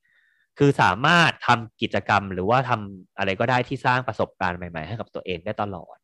[0.58, 5.96] คือสามารถทำกิจกรรมหรือว่าทำอะไรก็ได้ที่สร้างประสบการณ์ใหม่ ๆ ให้กับตัวเองได้ตลอด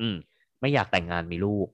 [0.00, 0.16] อืม
[0.60, 1.66] ไม่อยากแต่งงานมีลูก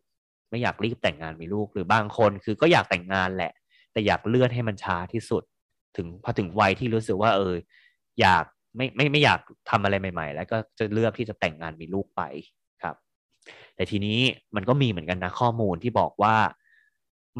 [0.50, 3.52] ไม่อยากรีบแต่งงานมีลูก หรือบางคนคือก็อยากแต่งงานแหละ
[3.92, 5.42] แต่อยากเลื่อนให้มันช้าที่สุด
[5.96, 7.54] ถึงพอถึงวัยที่รู้สึกว่า เออ
[8.20, 8.44] อยาก
[8.76, 12.22] ไม่ไม่ไม่อยากทำอะไรใหม่ ๆ แล้วก็จะเลือกที่จะแต่งงานมีลูกไป
[12.82, 12.96] ครับ
[13.74, 14.18] แต่ทีนี้
[14.56, 16.36] มันก็มีเหมือนกันนะข้อมูลที่บอกว่า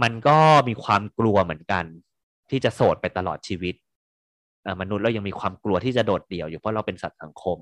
[0.03, 1.85] มันก็มีความกลัวเหมือนกัน
[2.51, 3.75] ที่จะโสดไปตลอดชีวิต
[4.81, 7.59] มนุษย์เรายังมีความกลัวที่จะโดดเดี่ยวอยู่เพราะเราเป็นสัตว์สังคม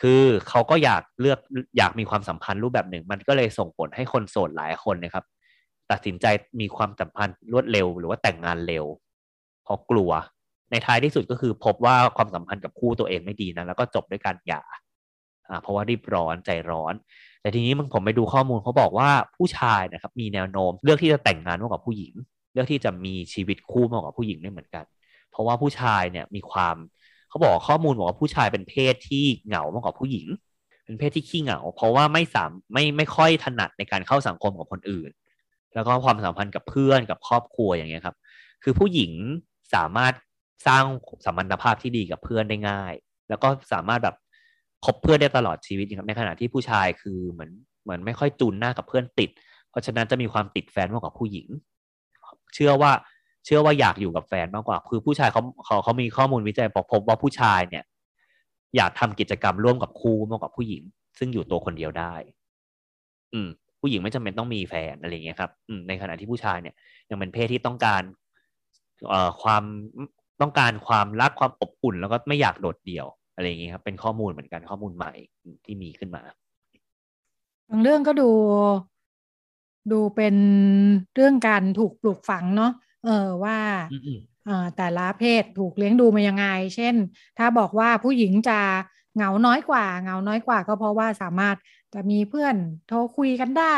[0.00, 1.38] คือเขาก็อยากเลือก
[1.78, 5.24] อยากมีความสัมพันธ์รูปแบบหนึ่ง มันก็เลยส่งผลให้คนโสดหลายคนนะครับ
[5.90, 6.26] ตัดสินใจ
[6.60, 8.84] มีความสัมพันธ์รวดเร็ว หรือว่าแต่งงานเร็ว
[9.64, 10.10] เพราะกลัว
[10.70, 14.62] ในท้ายที่สุดก็คือพบว่าความสัมพันธ์กับคู่ตัวเองไม่ดีนะแล้วก็จบด้วยการหย่า
[15.62, 16.94] เพราะว่ารีบร้อนใจร้อน
[17.40, 22.14] แต่ทีนี้มึงผมไปดูข้อมูลเขาบอกว่าผู้ชายนะครับ มีแนวโน้มเลือกที่จะแต่งงานมากกว่าผู้หญิง
[22.52, 24.84] เลือกที่จะมีชีวิตคู่มากกว่าผู้หญิงได้เหมือนกัน
[25.30, 26.76] เพราะว่าผู้ชายเนี่ยมีความ
[27.32, 30.26] เขาบอกข้อมูลบอกว่าผู้ชายเป็นเพศที่เหงามากกว่าผู้หญิง
[30.84, 35.10] เป็นเพศที่ขี้เหงา เพราะว่าไม่สามไม่ไม่ค่อยถนัดในการเข้าสังคมกับคนอื่น
[35.74, 38.16] แล้วก็ความสัมพันธ์กับเพื่อนกับครอบครัวอย่างเงี้ยครับ
[38.62, 39.12] คือผู้หญิง
[39.74, 40.14] สามารถ
[40.66, 40.84] สร้าง
[41.26, 42.92] สัมพันธภาพที่ดีกับเพื่อนได้ง่าย
[43.28, 44.16] แล้วก็สามารถแบบ
[44.84, 47.50] คบเพื่อนได้ตลอดชีวิตครับในขณะที่ผู้ชายคือเหมือน
[47.82, 49.30] เหมือนไม่ค่อยจูนหน้ากับเพื่อนติด
[49.70, 51.46] เพราะฉะนั้นจะมีความติดแฟนมากกว่าผู้หญิง
[52.54, 52.92] เชื่อว่า
[53.44, 57.84] เชื่อว่าอยากอยู่กับแฟนมากกว่า คือผู้ชายเขาเขาเขามีข้อมูลวิจัยบอกพบว่าผู้ชายเนี่ย
[58.76, 60.82] อยากทำกิจกรรมร่วมกับคู่มากกว่าผู้หญิง
[61.18, 62.14] ซึ่งอยู่ตัวคนเดียวได้
[63.32, 63.48] อืม
[63.80, 66.74] ผู้หญิงไม่จำเป็นต้องมีแฟนอะไรเงี้ยครับอืมในขณะที่ผู้ชายเนี่ย
[67.10, 68.02] ยังเป็นเพศที่ต้องการ
[69.08, 69.64] เอ่อความ
[70.40, 75.12] ต้องการความรักความอบอุ่น แล้วก็ไม่อยากโดดเดี่ยวอะไรอย่างเงี้ยครับ เป็นข้อมูลเหมือนกันข้อมูลใหม่
[75.64, 76.22] ที่มีขึ้นมา
[77.68, 78.30] บางเรื่องก็ดู
[79.92, 80.36] ดูเป็น
[81.14, 82.72] เรื่องการถูกปลูกฝังเนาะ
[83.04, 83.58] เออว่า
[84.76, 86.94] แต่ละเพศถูกเลี้ยงดูมายังไง เช่น
[87.38, 88.58] ถ้าบอกว่าผู้หญิงจะ
[89.16, 91.56] เหงาน้อยกว่าเหงาน้อยกว่าก็เพราะว่าสามารถ
[91.94, 92.54] จะมีเพื่อน
[92.88, 93.76] โทรคุยกันได้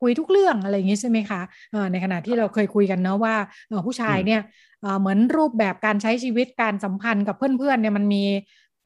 [0.00, 1.40] คุยทุกเรื่องอะไรอย่างนี้ใช่ไหมคะ
[1.72, 3.36] เออในขณะที่เราเคยคุยกันเนาะว่า
[3.68, 4.40] เออผู้ชายเนี่ย
[4.80, 8.24] เออเหมือนรูปแบบการใช้ชีวิตการสัมพันธ์กับเพื่อนๆเนี่ยมันมี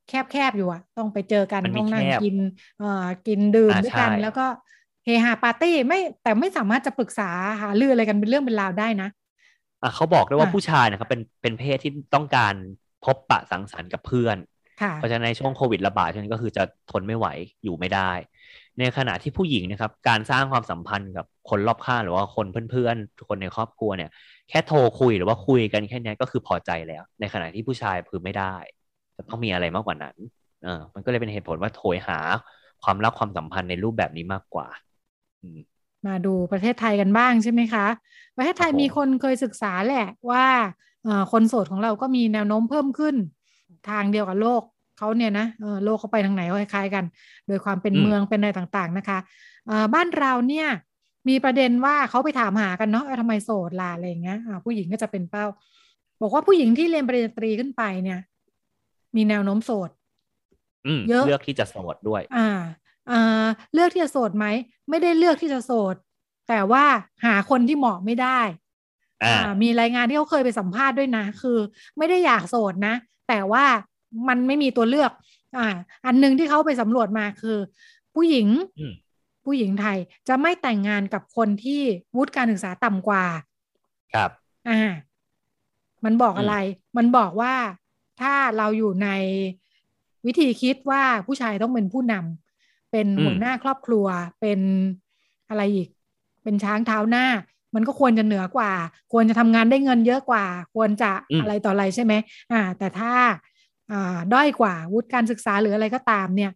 [0.09, 2.35] แคบๆอยู่อะต้องไปเจอกันต้องนั่งกิน
[2.79, 4.47] เอ่อกินดื่มด้วยกัน แล้วก็
[5.05, 7.31] เฮฮาปาร์ตี้ไม่แต่ไม่สามารถจะปรึกษา
[7.63, 9.09] หาเรื่องอะไรกันเป็นเรื่องเป็นราวได้นะ
[9.87, 12.55] อะเขาบอกด้วยว่าผู้ชายนะครับเป็นเป็นเพศที่ต้องการ
[13.05, 14.37] พบปะสังสรรค์กับเพื่อน
[14.95, 17.27] เพราะฉะนั้นในช่วงโควิดระบาดช่วงนี้ก็คือจะทนไม่ไหว
[17.65, 18.11] อยู่ไม่ได้
[18.79, 24.11] ในขณะที่ผู้หญิงนะครับ การสร้างความสัมพันธ์กับคนรอบข้างหรือว่าคนเพื่อนๆคนในครอบครัวเนี่ย
[24.49, 28.55] แค่โทรคุยหรือว่าคุยกันแค่นี้ก็คือพอใจแล้ว ในขณะที่ผู้ชายคือไม่ได้
[29.17, 30.17] จะต้องมีอะไรมากกว่านั้น
[30.63, 32.19] เออมันก็เลยเป็นเหตุผลว่าโถยหา
[32.83, 34.69] ความรักความสัมพันธ์ในรูปแบบนี้มากกว่า
[35.57, 37.87] มาดูประเทศไทยกันบ้างใช่ไหมคะ
[38.37, 40.45] ประเทศไทยมีคนเคยศึกษาแหละว่า
[41.33, 43.15] คนโสดของเราก็มีแนวโน้มเพิ่มขึ้น
[43.89, 44.63] ทางเดียวกับโลก
[44.99, 45.47] เขาเนี่ยนะ
[45.85, 47.05] โลกเขาไปทางไหนก็คล้ายๆกัน
[47.47, 49.19] โดยความเป็นเมืองเป็นอะไรต่างๆนะคะ
[49.95, 50.69] บ้านเราเนี่ย
[51.29, 55.47] มีประเด็นว่าเขาไปถามหากันเนาะทำไมโสดล่ะอะไรอย่างเงี้ยผู้หญิงก็จะเป็นเป้า
[56.21, 58.21] บอกว่าผู้หญิงที่เรียนปริญญาตรีขึ้นไปเนี่ย
[59.17, 59.91] มีแนวโน้มโสด
[61.09, 62.51] เยอะเลือกที่จะโสดด้วย อ่า
[63.75, 64.47] เลือกที่จะโสดไหม
[64.89, 65.95] ไม่ได้เลือกที่จะโสด
[66.49, 66.85] แต่ว่า
[67.25, 68.41] หาคนที่เหมาะไม่ได้
[69.63, 71.59] มีรายงานที่เขาเคยไปสัมภาษณ์ด้วยนะ คือ
[71.99, 72.95] ไม่ได้อยากโสดนะ
[73.29, 73.65] แต่ว่า
[74.29, 75.11] มันไม่มีตัวเลือก
[75.59, 75.69] อ่า
[76.07, 77.59] อันหนึ่งที่เขาไปสำรวจมาคือ
[78.15, 78.49] ผู้หญิง
[79.45, 81.83] ผู้หญิงไทยจะไม่แต่งงานกับคนที่
[82.17, 83.25] วุฒิการศึกษาต่ำกว่า
[84.15, 84.31] ครับ
[84.69, 84.93] อ่า
[86.05, 86.57] มันบอกอะไร
[86.97, 87.55] มันบอกว่า
[88.21, 89.09] ถ้าเราอยู่ใน
[90.27, 92.46] วิธีคิดว่าผู้ชายต้องเป็นผู้นำ
[92.97, 94.07] เป็นหัวหน้าครอบครัว
[94.41, 94.61] เป็น
[95.49, 95.89] อะไรอีก
[96.43, 97.27] เป็นช้างเท้าหน้า
[97.75, 98.73] มันก็ควรจะเหนือกว่า
[99.13, 102.13] ควรจะทำงานได้เงินเยอะกว่า ควรจะอะไรต่ออะไรใช่ไหม
[102.53, 103.13] อ่า แต่ถ้า
[103.91, 106.51] อ่าด้อยกว่าวุฒิการศึกษาหรืออะไรก็ตามเนี่ย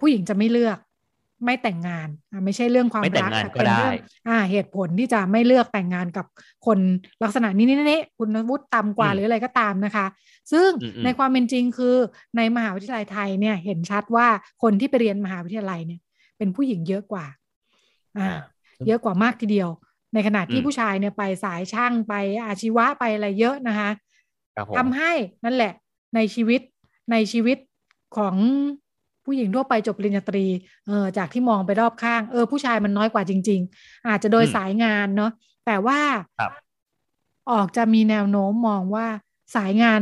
[0.00, 0.78] ผู้หญิงจะไม่เลือก
[1.44, 2.08] ไม่แต่งงาน
[2.44, 3.92] ไม่ใช่เรื่องความรักแต่เป็นเรื่อง
[4.28, 6.26] อ่า เหตุผลที่จะไม่เลือกแต่งงานกับ
[6.66, 6.78] คน
[7.22, 10.06] ลักษณะนี้นี่นี่คุณวุฒิต่ำกว่าหรืออะไรก็ตามนะคะ
[10.52, 10.68] ซึ่ง
[11.04, 11.96] ในความเป็นจริงคือ
[12.36, 14.26] ในมหาวิทยาลัยไทยเนี่ยเห็นชัดว่า
[14.62, 16.00] คนที่ไปเรียนมหาวิทยาลัยเนี่ย
[16.38, 17.26] เป็นผู้หญิงเยอะกว่า
[18.18, 18.28] อ่า
[18.86, 19.70] เยอะกว่ามากทีเดียว
[20.14, 22.14] ในขณะที่ผู้ชายเนี่ยไปสายช่างไป
[22.46, 23.90] อาชีวะไปอะไรเยอะนะคะ
[24.76, 25.12] ทำให้
[25.44, 25.72] นั่นแหละ
[26.14, 26.60] ในชีวิต
[27.12, 27.58] ในชีวิต
[28.16, 28.36] ของ
[29.30, 30.46] ผผู้หญิงทั่วไปจบปริญญาตรี
[30.86, 35.30] เออจากที่มองไปรอบข้างเออผู้ชายมันน้อยกว่าจริง ๆ อาจจะโดยสายงานเนาะ
[35.66, 36.00] แต่ว่า
[37.50, 39.06] ออกจะมีแนวโน้มมองว่า
[39.56, 40.00] สายงาน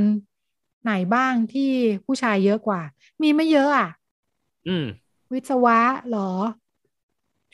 [0.84, 1.70] ไหนบ้างที่
[2.06, 2.80] ผู้ชายเยอะกว่า
[3.22, 3.90] มีไม่เยอะอะ
[4.68, 4.86] อืม
[5.32, 5.78] วิศวะ
[6.10, 6.30] หรอ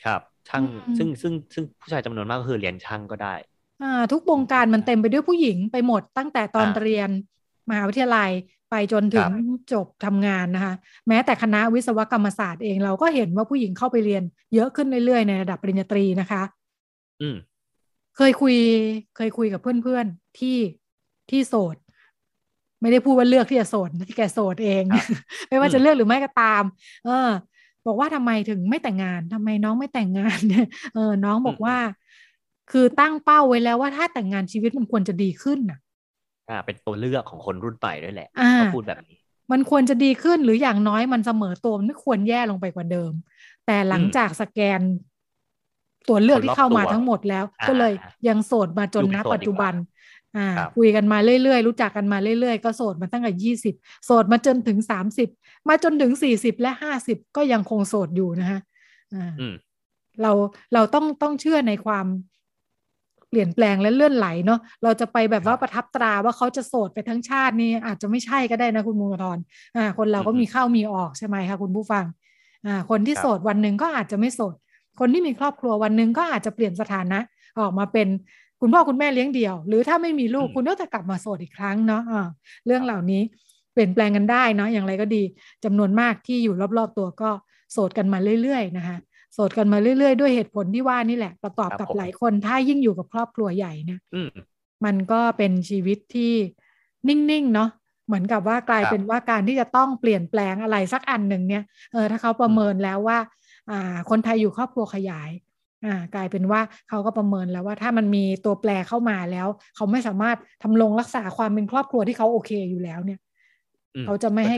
[0.03, 0.63] ครับ ช่าง
[0.97, 3.35] ซึ่งซึ่งซึ่งผู้ชายจำนวนมากก็คือเรียนช่างก็ได้
[3.81, 7.09] อ่า ทุกวงการมันเต็มไปด้วยผู้หญิงไปหมดตั้งแต่ตอนเรียน
[7.69, 8.31] มหาวิทยาลัย
[8.75, 9.31] ไปจนถึง
[9.73, 10.73] จบทำงานนะคะ
[11.07, 16.43] แม้แต่คณะวิศวกรรมศาสตร์เองเราก็เห็นว่าผู้หญิงเข้าไปเรียน เยอะขึ้นเรื่อยๆในระดับปริญญาตรีนะคะ
[17.21, 17.37] อืม
[18.17, 18.55] เคยคุย
[19.15, 20.57] เคยคุยกับเพื่อนๆที่
[21.29, 21.75] ที่โสด
[22.81, 24.83] ไม่ได้พูดว่าเลือกที่จะโสดที่แกโสดเอง
[25.49, 26.63] ไม่ว่าจะเลือกหรือไม่ก็ตาม
[27.05, 27.29] เออ
[27.85, 31.77] บอกว่าทำไมถึงไม่แต่งงานทำไมน้องไม่แต่งงานเนี่ยเออ น้องบอกว่า
[32.71, 35.79] คือตั้งเป้าไว้แล้วว่าถ้าแต่งงานชีวิตมันควรจะดีขึ้นน่ะ
[36.49, 39.17] อ่าเป็นตัวเลือกของคนรุ่นใหม่ด้วยแหละเขาพูดแบบนี้
[39.51, 43.11] มันควรจะดีขึ้นหรืออย่างน้อยมันเสมอตัวไม่ควรแย่ลงไปกว่าเดิม
[43.65, 44.81] แต่หลังจากสแกน
[46.09, 47.93] ตัวเลือกที่เข้ามาทั้งหมดแล้ว ก็เลย
[48.27, 49.73] ยังโสดมาจนณปัจจุบัน
[50.37, 55.29] อ่า คุยกันมาเรื่อยๆ รู้จักกันมาเรื่อยๆ ก็โสดมาตั้งแต่ยี่สิบโสดมาจนถึงสามสิบ
[55.69, 58.59] มาจนถึงสี่สิบและห้าสิบก็ยังคงโสดอยู่นะฮะ
[59.13, 59.33] อ่า
[60.21, 60.31] เรา
[60.73, 62.05] เราต้องต้องเชื่อในความ
[62.44, 62.44] เป
[63.35, 69.37] ลี่ยนแปลงและเลื่อนไหลเนาะเราจะไปแบบว่าประทับตราว่าเขาจะโสดไปทั้งชาตินี่อาจจะไม่ใช่ก็ได้นะคุณมูลทร
[69.77, 72.05] อ่าคนเราก็มีเข้ามีออกใช่ไหมคะคุณผู้ฟัง
[72.65, 74.55] อ่าคนที่โสดวันหนึ่งก็อาจจะไม่โสด
[74.99, 77.19] คนที่มีครอบครัววันหนึ่งก็อาจจะเปลี่ยนสถานะ
[77.59, 78.07] ออกมาเป็น
[78.61, 82.27] คุณพ่อคุณแม่เลี้ยงเดี่ยว หรือถ้าไม่มีลูกคุณก็จะกลับมาโสดอีกครั้งเนาะอ่า
[82.65, 83.21] เรื่องเหล่านี้
[83.73, 85.23] เปลี่ยนแปลงกันได้เนาะอย่างไรก็ดี
[85.63, 87.29] จำนวนมากที่อยู่รอบๆตัวก็
[87.71, 88.97] โสดกันมาเรื่อย ๆ นะคะ
[89.35, 93.99] โสดกันมาเรื่อยๆ ด้วยเหตุผลที่ว่านี่แหละ ประกอบกับหลายคนถ้ายิ่งอยู่กับครอบครัวใหญ่เนี่ย
[94.85, 96.33] มันก็เป็นชีวิตที่
[97.07, 97.69] นิ่งๆเนาะ
[98.07, 103.19] เหมือนกับว่ากลายเป็นว่าการที่จะต้องเปลี่ยนแปลงอะไรสักอันหนึ่งเนี่ยเออถ้าเขาประเมินแล้วว่า
[103.71, 105.29] อ่า คนไทยอยู่ครอบครัวขยาย
[105.85, 113.19] อ่ากลายเป็นว่าเขาก็ประเมินแล้วว่าถ้ามันมีตัวแปรเข้ามาแล้ว เขาไม่สามารถทำลงรักษาความเป็นครอบครัวที่เขาโอเคอยู่แล้วเนี่ย
[114.05, 114.57] เขาจะไม่ให้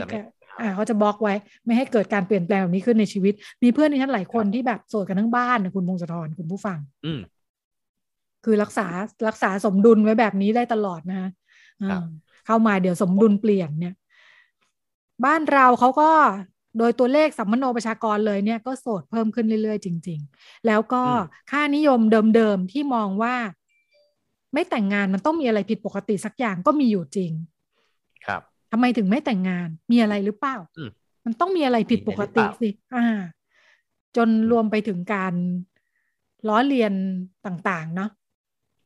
[0.60, 7.12] อ่าเขาจะบล็อกไว้ ไม่ให้เกิดการเปลี่ยนแปลงแบบนี้ขึ้นในชีวิต มีเพื่อนที่ฉันหลายคนที่แบบโสดกันทั้งบ้านนะคุณพงศธรคุณผู้ฟัง อื
[8.44, 8.86] คือรักษา
[9.28, 11.30] รักษาสมดุลไว้แบบนี้ได้ตลอดนะฮะ
[12.46, 13.94] เข้ามาเดี๋ยวสมดุลเปลี่ยนเนี่ย
[15.24, 16.10] บ้านเราเขาก็
[16.78, 21.02] โดยตัวเลขสัมมโนประชากรเลยเนี่ยก็โสดเพิ่มขึ้นเรื่อยๆ จริง ๆ แล้วก็
[21.50, 22.00] ค่านิยม
[22.36, 23.36] เดิมๆที่มองว่า
[24.52, 27.57] ไม่แต่งงานมันต้องมีอะไรผิดปกติสักอย่างก็มีอยู่จริงครับ
[28.72, 30.56] ทำไมถึงไม่แต่งงาน มีอะไรหรือเปล่า
[31.24, 33.06] มันต้องมีอะไรผิดปกติสิ อ่า
[34.16, 35.34] จนรวมไปถึงการ
[36.48, 36.92] ล้อเลียน
[37.46, 38.10] ต่าง ๆ เนาะ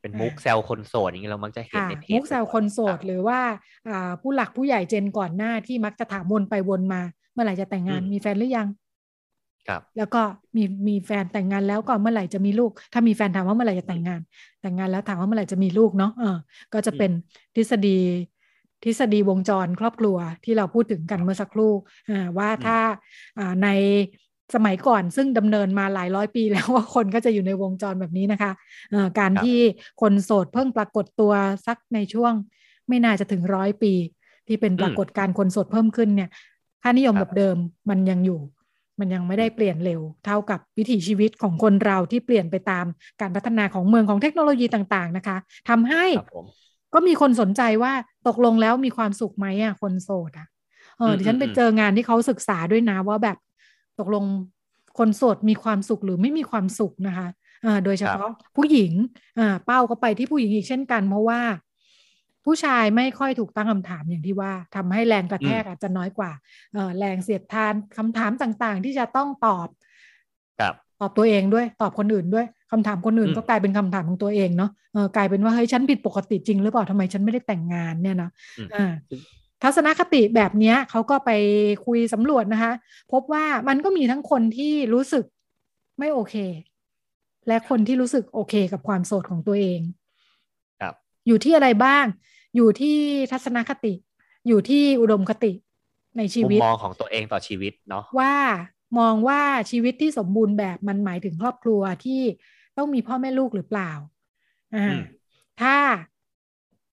[0.00, 3.40] เป็นมุกแซวคนโสดอย่างนี้เรามักจะเห็นในเพจมุกแซวคนโสดหรือว่า
[3.88, 7.00] อ่าผู้หลักผู้ใหญ่เจนก่อนหน้าที่มักจะถามวนไปวนมา
[7.32, 8.68] เมื่อไหร่จะแต่งงานมีแฟนหรือยัง
[9.68, 10.22] ครับ แล้วก็
[10.56, 14.20] มีมีแฟนแต่งงานแล้วก็เมื่อไหร่จะมีลูก ถ้ามีแฟนถามว่าเมื่อไหร่จะแต่งงาน
[14.62, 16.36] แต่งงานแล้วถามว่าเมื่อไหร่จะมีลูกเนาะเออ
[16.74, 17.10] ก็จะเป็น
[17.56, 17.98] ทฤษฎี
[18.84, 21.72] ทฤษฎีวงจรครอบครัวที่เราพูดถึงกันเมื่อสักครู่
[22.38, 22.78] ว่าถ้า
[23.62, 23.68] ใน
[24.54, 29.58] สมัยก่อนซึ่งดำเนินมาหลายร้อยปีแล้วว่าคนก็จะอยู่ในวงจรแบบนี้นะคะะการที่
[30.00, 31.32] คนโสดเพิ่งปรากฏตัว
[31.66, 32.32] สักในช่วง
[32.88, 33.92] ไม่น่าจะถึงร้อยปี
[34.48, 36.30] ที่เป็นปรากฏการคนโสดเพิ่มขึ้นเนี่ย
[36.82, 37.56] ค่านิยมแบบเดิม
[37.90, 38.40] มันยังอยู่
[39.00, 42.84] มันยังไม่ได้เปลี่ยนเร็ว เท่ากับวิถีชีวิตของคนเราที่เปลี่ยนไปตาม
[43.20, 45.36] การพัฒนาของเมืองของเทคโนโลยีต่าง ๆ นะคะ
[45.68, 46.04] ทำให้
[46.94, 47.92] ก็มีคนสนใจว่า
[48.28, 50.48] ตกลงแล้วมีความสุขไหมอะคนโสดอะ
[50.98, 53.36] เออดิฉันไปเจองานที่เขาศึกษาด้วยนะว่าแบบ
[54.00, 54.24] ตกลง
[54.98, 57.28] คนโสดมีความสุขหรือไม่มีความสุขนะคะ
[57.64, 58.92] อ่าโดยเฉพาะผู้หญิง
[59.38, 61.40] อ่าเป้าก็ไปที่ผู้หญิงอีกเช่นกัน เพราะว่า
[62.44, 66.30] ผู้ชายไม่ค่อยถูกตั้งคำถามอย่างที่ว่าทำให้แรงกระแทกอาจจะน้อยกว่า
[66.72, 69.68] เออแรงเสียดทานคำถามต่างๆ ที่จะต้องตอบ
[71.00, 78.30] ตอบตัวเองด้วยตอบคนอื่นด้วย คำถามคนอื่นก็กลายเป็นคำถามของตัวเองเนาะเออกลายเป็นว่าเฮ้ยฉันผิดปกติจริงหรือเปล่าทำไมฉันไม่ได้แต่งงานเนี่ยนะ
[78.74, 78.92] อ่า
[79.62, 81.30] ทัศนคติแบบนี้เขาก็ไป
[81.86, 82.72] คุยสำรวจนะคะ
[83.12, 85.24] พบว่ามันก็มีทั้งคนที่รู้สึก
[85.98, 86.34] ไม่โอเค
[87.48, 89.80] และคนที่รู้สึกโอเคกับความโสดของตัวเอง
[90.80, 90.94] ครับ
[91.26, 92.04] อยู่ที่อะไรบ้าง
[92.56, 92.96] อยู่ที่
[93.32, 93.92] ทัศนคติ
[94.48, 95.52] อยู่ที่อุดมคติ
[96.16, 98.34] ในชีวิตมองของตัวเองต่อชีวิตเนาะว่า
[98.98, 102.22] มองว่าชีวิตที่สมบูรณ์แบบมันหมายถึงครอบครัวที่
[102.82, 103.90] ต้องมีพ่อแม่ลูกหรือเปล่า
[104.74, 104.86] อ่า
[105.60, 105.76] ถ้า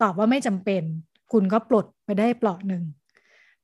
[0.02, 0.84] ตอบว่าไม่จำเป็น
[1.32, 2.84] คุณก็ปลดไปได้เปลาะหนึ่ง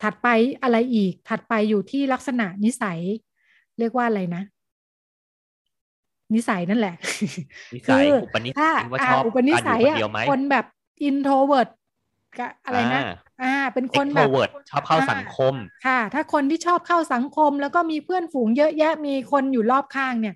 [0.04, 0.28] ถัดไป
[0.64, 3.00] อะไรอีก ถัดไปอยู่ที่ลักษณะนิสัย
[3.80, 4.44] เรียกว่าอะไรนะ
[6.34, 6.96] นิสัยนั่นแหละ
[7.76, 9.98] นิสัยอุปนิสัยว่าชอบอุปนิสัยอะ
[10.30, 10.66] คนแบบ
[11.04, 11.70] introvert
[12.66, 13.02] อะไรนะ
[13.44, 14.30] อ่า เป็นคนแบแบบ
[14.70, 15.54] ชอบเข้าสังคม
[15.86, 20.36] ค่ะ ถ้าคนที่ชอบเข้าสังคม แล้วก็มีเพื่อนฝูงเยอะแยะมีคนอยู่รอบข้างเนี่ย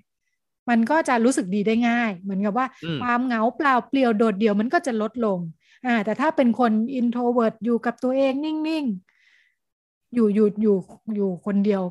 [0.70, 5.38] มันก็จะรู้สึกดีได้ง่าย เหมือนกับว่าอืมความเหงาเปล่าเปลี่ยวโดดเดี่ยวมันก็จะลดลง
[5.86, 10.76] อ่าแต่ถ้าเป็นคน introvert อยู่กับตัวเองนิ่งๆ อยู่อยู่อยู่
[11.16, 11.82] อยู่คนเดียว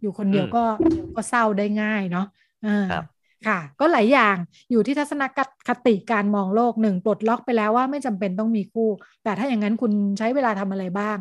[0.00, 0.64] อยู่คนเดียวอืมก็
[1.16, 2.26] ก็เศร้าได้ง่ายเนาะ
[2.66, 3.04] อ่าครับ
[3.46, 4.36] ค่ะ ก็หลายอย่าง
[4.70, 5.22] อยู่ที่ทัศน
[5.68, 8.88] คติการมองโลกหนึ่งปลดล็อกไปแล้วว่าไม่จำเป็นต้องมีคู่
[9.24, 11.16] แต่ถ้าอย่างนั้นคุณใช้เวลาทำอะไรบ้าง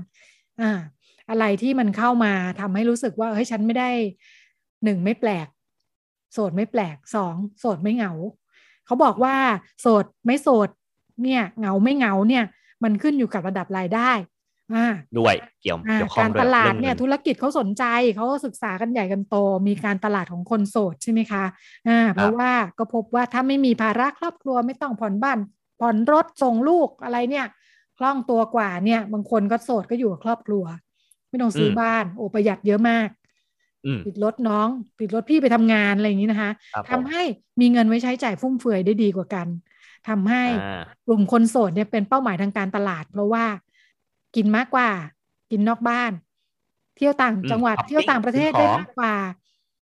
[0.61, 0.71] อ่า
[1.29, 3.89] อะไรที่มันเข้ามาทำให้รู้สึกว่าเฮ้ยฉันไม่ได้
[4.83, 5.47] หนึ่งไม่แปลก
[6.33, 8.11] โสดไม่แปลกสองโสดไม่เหงา
[8.85, 9.35] เขาบอกว่า
[9.81, 10.69] โสดไม่โสด
[11.23, 12.43] เนี่ยเหงาไม่เหงาเนี่ย
[12.83, 14.11] มันขึ้นอยู่กับระดับรายได้
[14.73, 17.83] อ่าด้วยเกี่ยวอ่าเกี่ยวข้องการด้วยตลาดรื่องเนี่ยงิธุรกิจเขาสนใจ
[18.15, 19.35] เขาศึกษากันใหญ่กันโต
[19.67, 21.43] มีการตลาดของคนโสดใช่ไหมคะ
[21.87, 25.39] อ่าเพราะว่าก็พบว่าถ้าไม่มีภาระครอบครัวไม่ต้องผ่อนบ้าน
[25.79, 27.45] ผ่อนรถส่งลูกอะไรเนี่ย
[27.97, 30.63] คล่องตัวกว่าเนี่ย บางคนก็โสดก็อยู่กับครอบครัว
[31.29, 33.07] ไม่ต้องซื้ออมบ้านโอ้ประหยัดเยอะมาก
[33.85, 34.69] อืมติดรถน้อง
[34.99, 37.21] ติดรถพี่ไปทำงานอะไรอย่างนี้นะคะครับผมทำให้
[37.61, 39.47] มีเงินไว้ใช้จ่ายฟุ่มเฟือยได้ดีกว่ากัน
[40.07, 43.45] ทำให้อ่ากลุ่มคนโสดเนี่ยเป็นเป้าหมายทางการตลาด เพราะว่า
[44.35, 44.89] กินมากกว่า
[45.51, 46.11] กินนอกบ้าน
[46.95, 49.13] เที่ยวต่างอืมจังหวัดช้อปปิ้งเที่ยวต่างประเทศซื้ได้อของมากกว่า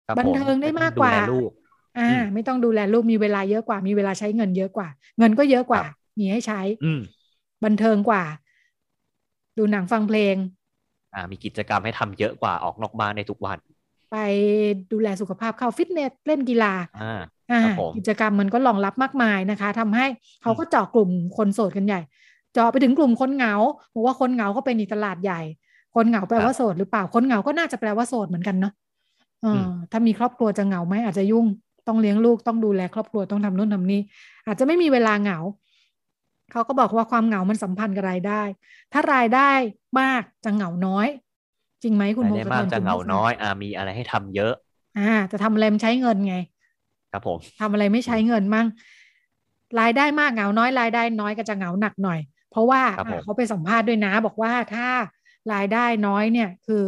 [0.05, 1.51] ครับบันผมเทิงได้มากดูกว่าแลลูก
[1.97, 5.87] อ่าอืมไม่ต้องดูแลลูกมีเวลาเยอะกว่า มีเวลาใช้เงินเยอะกว่า เงินก็เยอะกว่าครับ
[6.19, 6.99] มีให้ใช้ อืม
[7.63, 8.23] บันเทิงกว่า
[9.57, 10.35] ดูหนังฟังเพลง
[11.13, 13.57] อ่า มีกิจกรรมให้ทำเยอะกว่าออกนอกบ้านในทุกวัน
[14.11, 14.15] ไป
[14.91, 20.05] ดูแลสุขภาพเข้าฟิตเนสเล่นกีฬาอ่าอ่าครับผมกิจกรรมมันก็รองรับมากมายนะคะทำให้
[20.41, 22.01] เขาก็เจาะกลุ่มคนโสดกันใหญ่
[22.53, 23.53] เจาะไปถึงกลุ่มคนเหงา
[23.93, 25.41] บอกว่าคนเหงาก็เป็นอีกตลาดใหญ่
[25.95, 28.73] คนเหงาแปลว่าโสดหรือเปล่าคนเหงาก็น่าจะแปลว่าโสดเหมือนกันเนาะ
[29.41, 31.45] เอออถ้ามีครอบครัวจะเหงาไหมอาจจะยุ่ง
[31.87, 34.01] ต้องเลี้ยงลูกต้องดูแลครอบครัวต้องทำนู่นทำนี่
[34.47, 35.39] อาจจะไม่มีเวลาเหงา
[36.51, 38.41] เขาก็บอกว่าความเหงามันสัมพันธ์กับรายได้
[38.93, 39.51] ถ้ารายได้
[39.99, 41.07] มากจะเหงาน้อย
[41.83, 44.53] จริงไหมคุณรายพงได้ศธมากรจะคุณเหงาผู้ฟัน้อยอ่ามีอะไรให้ทำเยอะ
[44.97, 46.35] อ่า จะทำอะไรมันใช้เงินไง
[47.11, 48.67] ครับผมทำอะไรไม่ใช้เงินมั่ง
[49.79, 52.19] รายได้มากเหงาน้อยรายได้น้อยก็จะเหงาหนักหน่อย
[52.51, 54.87] เพราะว่าครับผมอะเขาไปสัมภาษณ์ด้วยนะ บอกว่าถ้า
[55.53, 56.83] รายได้น้อยเนี่ยคือ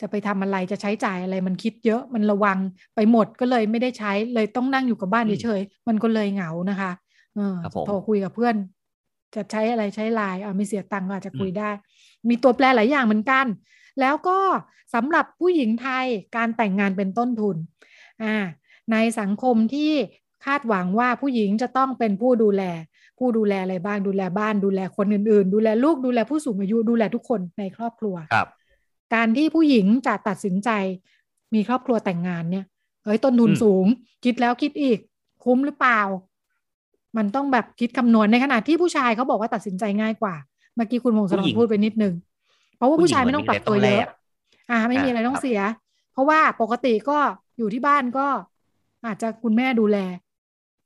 [0.00, 2.58] จะไปทำอะไรจะใช้จ่ายอะไรมันคิดเยอะมันระวัง
[2.94, 6.92] ไปหมดก็เลยไม่ได้ใช้เลยต้องนั่งอยู่กับบ้านเฉยๆมันก็เลยเหงานะคะ
[7.34, 8.54] เออครับผมโทรคุยกับเพื่อน
[9.34, 11.70] จะใช้อะไรใช้ไลน์อ่าไม่เสียตังค์ก็อาจจะคุยได้
[12.28, 13.46] มีตัวแปรหลายอย่างเหมือนกัน
[14.00, 14.38] แล้วก็
[14.94, 17.56] สำหรับผู้หญิงไทยการแต่งงานเป็นต้นทุน
[18.22, 18.36] อ่า
[18.92, 19.92] ในสังคมที่
[20.44, 22.62] คาดหวังว่าผู้หญิงจะต้องเป็นผู้ดูแล
[23.18, 28.48] ผู้ดูแลอะไรบ้างดูแลบ้านดูแลคนอื่น ๆ ดูแลลูกดูแลผู้สูงอายุดูแลทุกคนในครอบครัวครับ
[29.14, 30.70] การที่ผู้หญิงจะตัดสินใจ
[31.54, 32.64] มีครอบครัวแต่งงานเนี่ย
[33.04, 33.86] เฮ้ยต้นทุนอืมสูง
[34.24, 34.98] คิดแล้วคิดอีก
[35.44, 36.00] คุ้มหรือเปล่า
[37.16, 40.34] มันต้องแบบคิดคำนวณในขณะที่ผู้ชายเขาบอกว่าตัดสินใจง่ายกว่า
[40.76, 42.14] เมื่อกี้คุณพงศธผู้หญิรงพูดไปนิดนึง
[42.76, 44.02] เพราะว่าผู้ชายไม่ต้องปรับตัวเยอะ
[44.70, 45.60] อ่า ไม่มีอะไรต้องครับเสีย
[46.12, 47.18] เพราะว่าปกติก็
[47.58, 48.26] อยู่ที่บ้านก็
[49.06, 49.98] อาจจะคุณแม่ดูแล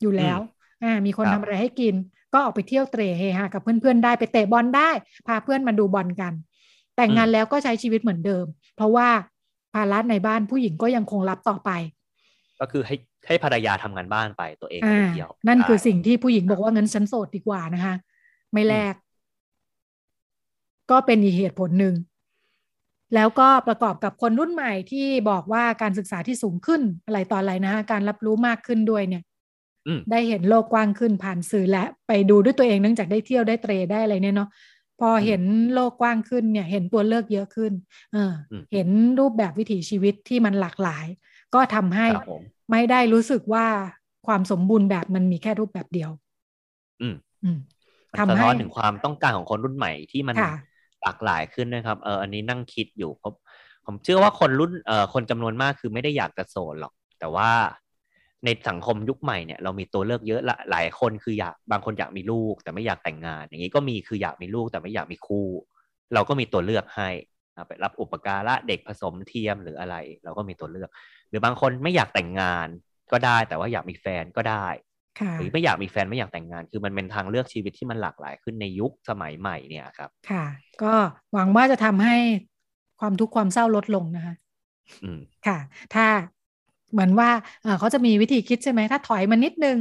[0.02, 0.38] อยู่แล้ว
[0.82, 1.94] อ่ามีคนครัทำบอะไรให้กิน
[2.32, 4.90] ก็ออกไปเที่ยวเตร่เฮฮากับเพื่อนๆได้ไปเตะบอลได้
[5.26, 6.32] พาเพื่อนมาดูบอลกัน
[6.96, 8.44] แต่งงานแล้วก็ใช้ชีวิตเหมือนเดิม
[8.76, 9.08] เพราะว่า
[9.74, 11.70] ภาระในบ้านผู้หญิงก็ยังคงรับต่อไป
[12.60, 12.94] ก็คือให้
[13.26, 17.94] ให้ภรรยาทำงานบ้านไปตัวเองอ่าไปเที่ยวนั่นคือได้สิ่งที่ผู้หญิงบอกว่างั้นฉันโสดดีกว่านะคะ
[18.52, 18.94] ไม่แลก
[20.90, 21.94] ก็เป็นอีกเหตุผลหนึ่ง
[23.14, 29.22] แล้วก็ประกอบกับคนรุ่นใหม่ที่บอกว่าการศึกษาที่สูงขึ้นอะไรต่ออะไรนะคะการรับรู้มากขึ้นด้วยเนี่ย
[29.86, 34.48] อืมได้เห็นโลกกว้างขึ้นผ่านสื่อและไปดูด้วยตัวเองเนื่องจากได้เที่ยวได้เตรได้อะไรเนี่ยเนาะ
[35.00, 35.42] พอเห็น
[35.74, 37.72] โลกกว้างขึ้นเนี่ย เห็นตัวเลือกเยอะขึ้น
[38.12, 41.06] เอออมเห็นรูปแบบวิถีชีวิตที่มันหลากหลาย
[41.54, 43.66] ก็ทำให้ครับผมไม่ได้รู้สึกว่า
[44.26, 46.10] ความสมบูรณ์แบบมันมีแค่รูปแบบเดียว
[47.02, 47.58] อืมอืม
[48.12, 50.67] มันทำสะให้ท้อนถึงความต้องการของคนรุ่นใหม่ที่มันค่ะห
[51.08, 53.34] ลากหลายขึ้นนะครับเอออันนี้นั่งคิดอยู่ผม
[53.86, 57.50] ผมเชื่อว่าคนรุ่นเอ่อคนจำนวนมากคือไม่ได้อยากจะโสดหรอก แต่ว่า
[58.44, 65.46] ในสังคมยุคใหม่เนี่ยเรามีตัวเลือกเยอะละหลายคนคืออยากบางคนอยากมีลูก แต่ไม่อยากแต่งงาน อย่างนี้ก็มีคืออยากมีลูกแต่ไม่อยากมีคู่
[66.14, 67.08] เราก็มีตัวเลือกให้
[67.66, 70.90] ไปรับอุปการะเด็กผสมเทียมหรืออะไร เราก็มีตัวเลือก
[71.28, 72.68] หรือบางคนไม่อยากแต่งงาน
[73.12, 74.66] ก็ได้ แต่ว่าอยากมีแฟนก็ได้
[75.36, 80.44] หรือไม่อยากมีแฟนไม่อยากแต่งงาน คือมันเป็นทางเลือกชีวิตที่มันหลากหลายขึ้นในยุคสมัยใหม่เนี่ยครับค่ะ
[80.82, 80.94] ก็
[81.32, 82.16] หวังว่าจะทำให้
[83.00, 84.34] ความทุกข์ความเศร้าลดลงนะคะ
[85.02, 85.58] อืมค่ะ
[85.94, 86.06] ถ้า
[86.92, 87.30] เหมือนว่า
[87.62, 89.78] เอ่อเขาจะมีวิธีคิดใช่ไหมถ้าถอยมานิดนึง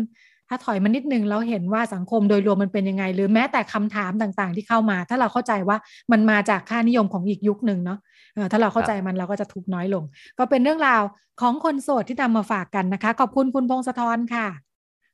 [0.49, 5.77] ถ้าถอยมานิดนึงแล้วเห็นว่าสังคมโดยรวมมันเป็นยังไง หรือแม้แต่คำถามต่างๆ ที่เข้ามา ถ้าเราเข้าใจว่า
[6.11, 7.99] มันมาจากค่านิยมของอีกยุคหนึ่งเนาะ
[8.33, 10.03] เออถ้าเราเข้าใจมันเราก็จะทุกข์น้อยลง
[10.37, 11.03] ก็เป็นเรื่องราว
[11.41, 14.47] ของคนโสดที่นำมาฝากกันนะคะ ขอบคุณคุณพงศธรค่ะ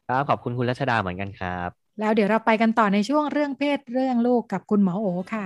[0.09, 5.45] ครับขอบคุณคุณรัชดาเหมือนกันครับ แล้วเดี๋ยวเราไปกันต่อในช่วงเรื่องเพศเรื่องลูกกับคุณหมอโอค่ะ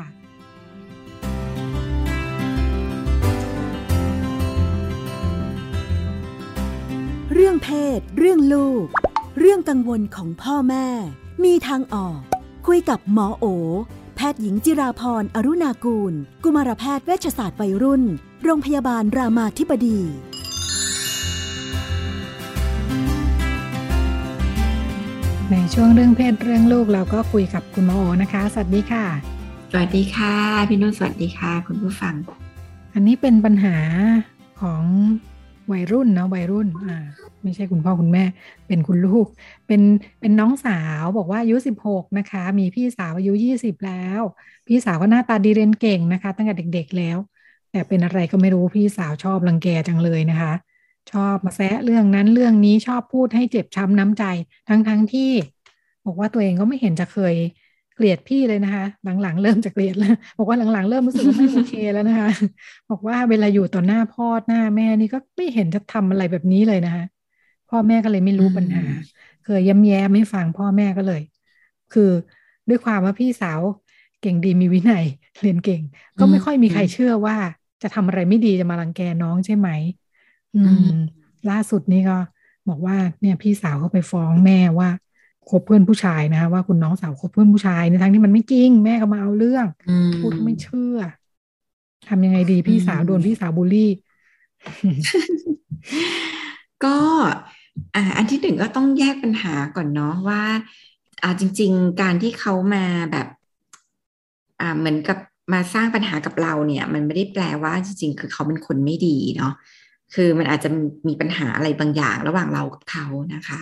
[7.33, 8.85] เรื่องเพศ เรื่องลูก
[9.39, 10.87] เรื่องกังวลของพ่อแม่
[11.43, 12.19] มีทางออก
[12.67, 13.45] คุยกับหมอโอ
[14.15, 18.03] แพทย์หญิงจิราพรอรุณากูล กุมารแพทย์เวชศาสตร์วัยรุ่น
[18.43, 19.99] โรงพยาบาลรามาธิบดี
[25.53, 29.05] ในช่วงเรื่องเพศเรื่องลูกเราก็คุยกับคุณหมอโอนะคะ สวัสดีค่ะ
[29.71, 30.33] สวัสดีค่ะ
[30.69, 32.15] พี่นุ่นสวัสดีค่ะ คุณผู้ฟัง
[32.93, 33.77] อันนี้เป็นปัญหา
[34.61, 34.83] ของ
[35.71, 36.97] วัยรุ่นนะวัยรุ่นอ่า
[37.43, 38.23] ไม่ใช่คุณพ่อคุณแม่
[38.67, 39.27] เป็นคุณลูก
[39.67, 39.81] เป็น
[40.19, 44.21] เป็นน้องสาวบอกว่าอายุสิบหกนะคะ มีพี่สาวอายุยี่สิบแล้ว
[44.67, 47.17] พี่สาวก็หน้าตาดีเรียนเก่งนะคะ ตั้งแต่เด็กๆแล้ว
[47.71, 50.53] แต่เป็นอะไรก็ไม่รู้พี่สาวชอบรังแกจังเลยนะคะ
[51.11, 54.23] ชอบมาแซะเรื่องนั้นเรื่องนี้ชอบพูดให้เจ็บช้ำน้ำใจ
[54.67, 55.31] ทั้งๆทที่
[56.05, 57.35] บอกว่าตัวเองก็ไม่เห็นจะเคย
[57.95, 58.85] เกลียดพี่เลยนะคะ
[59.21, 62.29] หลังๆ เริ่มจะเกลียดแล้ว บอกว่าหลังๆ เริ่มรู้สึกว่าไม่โอเคแล้วนะคะ
[62.89, 67.03] บอกว่าเวลาอยู่ต่อหน้าพ่อหน้าแม่นี่ก็ไม่เห็นจะทำอะไรแบบนี้เลยนะคะ
[67.69, 68.83] พ่อแม่ก็เลยไม่รู้ปัญหา
[69.45, 71.21] เคยย้ำแย้มให้ฟังพ่อแม่ก็เลย
[71.93, 72.11] คือ
[72.69, 73.61] ด้วยความว่าพี่สาว
[74.21, 75.05] เก่งดีมีวินัย
[75.41, 75.81] เรียนเก่ง
[76.19, 77.35] ก็ไม่ค่อยมีใครเชื่อว่า
[77.81, 80.06] จะทำอะไรไม่ดีจะมารังแกน้องใช่ไหมอืม
[81.49, 82.17] ล่าสุดนี่ก็
[82.69, 84.89] บอกว่าเนี่ยพี่สาวเขาไปฟ้องแม่ว่า
[85.49, 90.97] คบเพื่อนผู้ชายนะคะว่าคุณน้องสาวคบเพื่อนผู้ชายในทางที่มันไม่จริงแม่ก็มาเอาเรื่องอืมพูดไม่เชื่อ
[92.09, 93.91] ทำยังไงดีพี่สาวโดนพี่สาวบูลลี่
[96.85, 96.97] ก็
[97.95, 100.43] อ่าอันที่หนึ่งก็ต้องแยกปัญหาก่อนเนาะว่า
[101.23, 103.27] อ่าจริง ๆ การที่เขามาแบบ
[104.61, 105.17] อ่าเหมือนกับ
[105.53, 109.53] มาสร้างปัญหากับเราเนี่ย มันไม่ได้แปลว่าจริง ๆ คือเขาเป็นคนไม่ดีเนาะ
[110.13, 110.69] คือมันอาจจะ
[111.07, 113.05] มีปัญหาอะไรบางอย่างระหว่างเรากับเขา
[113.35, 113.61] นะคะ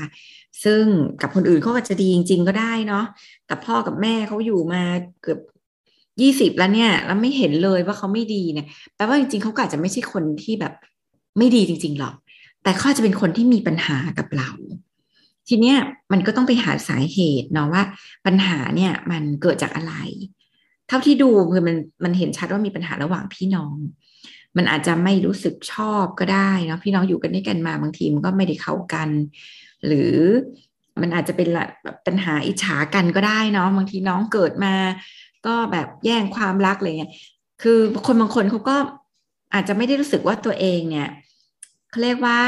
[0.63, 0.83] ซึ่ง
[1.21, 3.05] กับคนอื่นเขาก็จะดีจริง ๆ ก็ได้เนาะ
[3.49, 4.81] กับพ่อกับแม่เขาอยู่มา
[5.21, 5.39] เกือบ
[6.21, 10.73] ยี่สิบแล้วเนี่ย แล้วไม่เห็นเลยว่าเขาไม่ดีเนี่ยแปลว่าจริงๆเขาอาจจะไม่ใช่คนที่แบบ
[11.37, 12.15] ไม่ดีจริง ๆ หรอก
[12.63, 14.49] แต่เขาจะเป็นคนที่มีปัญหากับเรา
[15.47, 15.77] ทีเนี้ย
[16.11, 17.83] มันก็ต้องไปหาสาเหตุเนาะว่า
[18.25, 19.93] ปัญหาเนี่ยมันเกิดจากอะไร
[20.87, 23.75] เท่าที่ดูคือมันมันเห็นชัดว่ามีปัญหาระหว่างพี่น้อง
[24.57, 29.09] มันอาจจะไม่รู้สึกชอบก็ได้เนาะพี่น้องอยู่กันด้วยกันมาบางทีมันก็ไม่ได้เข้ากัน
[29.85, 30.13] หรือ
[31.01, 31.59] มันอาจจะเป็นแบ
[31.93, 34.73] บปัญหาอิจฉากันก็ได้เนาะบางทีน้องเกิดมา
[35.45, 37.11] ก็แบบแย่งความรักอะไรเงี้ย
[37.61, 38.75] คือคนบางคนเขาก็
[39.53, 41.09] อาจจะไม่ได้รู้สึกว่าตัวเองเนี่ย
[41.89, 42.39] เขาเรียกว่า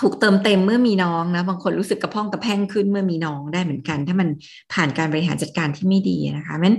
[0.00, 4.28] ถูกเติมเต็มเมื่อมีน้องนะบางคนรู้สึกกระพ้องกระแพงขึ้นเมื่อมีน้องได้เหมือนกัน ถ้ามัน
[4.72, 6.74] ผ่านการบริหารจัดการที่ไม่ดีนะคะมัน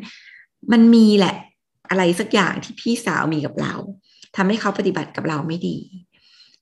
[0.72, 1.36] มันมีแหละ
[1.90, 3.74] อะไรสักอย่างที่พี่สาวมีกับเรา
[4.36, 5.78] ทำให้เขาปฏิบัติกับเราไม่ดี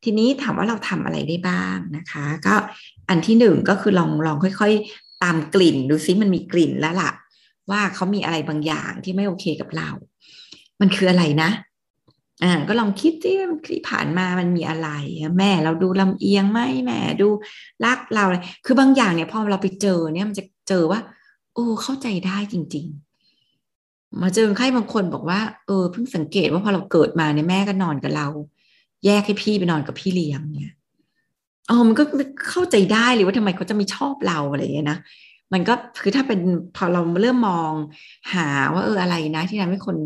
[0.03, 2.55] ทีนี้ถามว่าเราทำอะไรได้บ้างนะคะ ก็
[3.09, 7.11] อันที่หนึ่งก็คือลองลองค่อยๆ ตามกลิ่นดูซิมันมีกลิ่นแล้วล่ะ
[7.71, 9.89] ว่าเขามีอะไรบางอย่างที่ไม่โอเคกับเรา
[10.81, 11.49] มันคืออะไรนะ
[12.43, 13.35] อ่าก็ลองคิดที่
[13.67, 14.89] ที่ผ่านมามันมีอะไร
[15.39, 17.27] แม่เราดูลำเอียงไหมแม่ดู
[17.85, 20.99] รักเราอะไรคือบางอย่างเนี่ยพอเราไปเจอเนี่ยมันจะเจอว่า
[21.53, 23.10] โอ้เข้าใจได้จริง ๆ
[24.21, 28.27] มาเจอคนไข้บางคนบอกว่า เออเพิ่งสังเกตว่าพอเราเกิดมาเนี่ยแม่ก็นอนกับเรา
[29.05, 30.75] แยกให้พี่ไปนอนกับพี่เลี้ยงเนี่ย
[31.69, 32.03] อ๋อมันก็
[32.49, 34.97] เข้าใจได้เลยว่าทำไมเขาจะไม่ชอบเราอะไรอย่างเงี้ยนะ
[35.53, 36.39] มันก็คือถ้าเป็น
[36.75, 37.71] พอเราเริ่มมอง
[38.33, 39.97] หาว่าเอออะไรนะ ที่ทำให้คน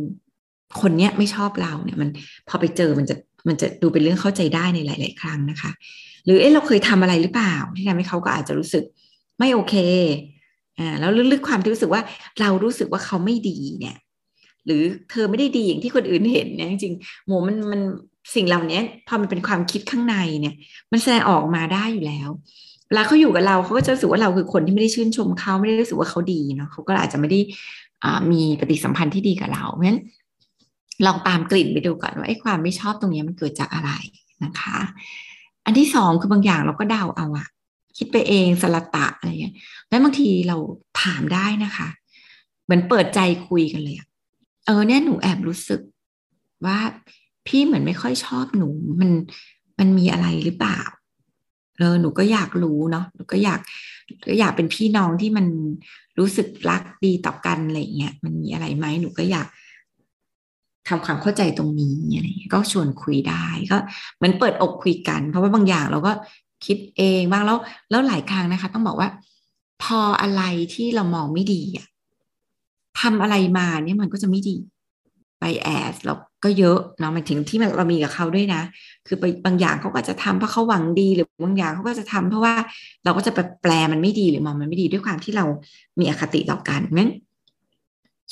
[0.82, 2.10] คนเนี้ยไม่ชอบเราเนี่ยมัน
[2.48, 3.16] พอไปเจอมันจะ
[3.48, 5.72] มันจะดูเป็นเรื่องเข้าใจได้ในหลาย ๆ ครั้งนะคะ
[6.26, 8.84] หรือเอ๊ะเราเคยทำอะไรหรือเปล่า ที่ทำให้เขาก็อาจจะรู้สึก
[9.40, 9.76] ไม่โอเค
[10.80, 12.02] อ่าแล้วลึกๆความที่รู้สึกว่า
[12.40, 13.98] เรารู้สึกว่าเขาไม่ดีเนี่ย
[14.66, 17.82] หรือเธอไม่ได้ดีอย่างที่คนอื่นเห็นเนี่ยจริงๆโมมันมัน
[18.36, 20.56] สิ่งเหล่านี้พอมันเป็นความคิดข้างในเนี่ย
[20.92, 22.30] มันแสดงออกมาได้อยู่แล้ว
[22.88, 27.40] เวลาเขาอยู่กับเราเขาก็จะรู้สึกว่าเราคือคนที่ไม่ได้ชื่นชมเขาไม่ได้รู้สึกว่าเขาดีเนาะเขาก็อาจจะไม่ได้
[28.32, 30.02] มีปฏิสัมพันธ์ที่ดีกับเราเพราะฉะนั้น
[31.06, 33.92] ลองตามกลิ่นไปดูก่อนว่าไอ้ความไม่ชอบตรงนี้มันเกิดจากอะไร
[34.44, 34.78] นะคะ
[35.66, 37.48] อันที่สองคือบางอย่างเราก็เดาเอาอะ
[37.98, 39.56] คิดไปเองสลัตะอะไรเงี้ย
[39.90, 40.58] แล้วบางทีเรา
[41.02, 41.88] ถามได้นะคะ
[42.64, 44.04] เหมือนเปิดใจคุยกันเลยอ
[44.66, 45.82] เออเนี่ยหนูแอบรู้สึก
[46.66, 46.78] ว่า
[47.48, 48.70] พี่เหมือนไม่ค่อยชอบหนู
[49.02, 49.12] มัน
[49.80, 50.80] มันมีอะไรหรือเปล่า
[51.78, 53.60] เออหนูก็อยากรู้เนาะหนูก็อยาก
[54.28, 55.46] ก็อยากเป็นพี่น้องที่มัน
[56.20, 59.48] รู้สึกรักดีต่อกันอะไรเงี้ยมันมีอะไรไหมหนูก็อยาก
[60.88, 62.26] ทำความเข้าใจตรงนี้อะไร
[62.56, 63.78] ก็ชวนคุยได้ก็
[64.16, 66.12] เหมือนเปิดอกคุยกัน เพราะว่าบางอย่างเราก็
[66.66, 67.58] คิดเองบ้างแล้ว
[67.90, 69.10] แล้วหลายครั้งนะคะ ต้องบอกว่า
[69.84, 70.42] พออะไร
[70.74, 71.88] ที่เรามองไม่ดีอะ
[73.02, 74.56] ทำอะไรมาเนี่ยมันก็จะไม่ดี
[75.40, 76.14] ไปแอดเรา
[76.44, 78.62] ก็เยอะเนาะมันถึงที่เรามีกับเขาด้วยนะ
[79.08, 82.54] คือไปบางอย่างเขาก็จะทำเพราะเขาหวังดีหรือบางอย่างเขาก็จะทำเพราะว่า
[83.04, 85.46] เราก็จะไปแปลมันไม่ดีหรือมองมันไม่ดีด้วยความที่เรา
[86.00, 87.12] มีอคติต่อกันงั้น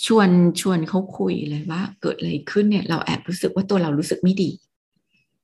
[0.06, 0.30] ชวน
[0.62, 4.50] ชวนเขาคุยเลยว่า เกิดอะไรขึ้นเนี่ย เราแอบรู้สึกว่าตัวเรารู้สึกไม่ดี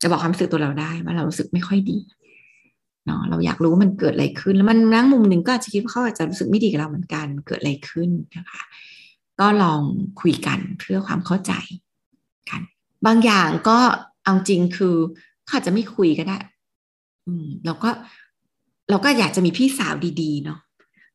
[0.02, 1.98] จะบอกความรู้สึกตัวเราได้ว่าเรารู้สึกไม่ค่อยดี
[3.10, 8.62] เนาะเราอยากรู้ว่ามันเกิดอะไรขึ้น แล้วมันนั่งมุมหนึ่งก็อาจจะคิดว่าเขาอาจจะรู้สึกไม่ดีกับเราเหมือนกันเกิดอะไรขึ้นนะคะ
[9.40, 9.82] ก็ลอง
[10.22, 11.54] คุยกันเพื่อความเข้าใจ
[12.50, 12.62] กัน
[13.06, 13.78] บางอย่างก็
[14.24, 14.96] เอาจริงคือ
[15.46, 16.38] เขาอาจจะไม่คุยก็ได้
[17.26, 17.90] อืมเราก็
[18.90, 20.60] เราก็อยากจะมีพี่สาวดีๆเนาะ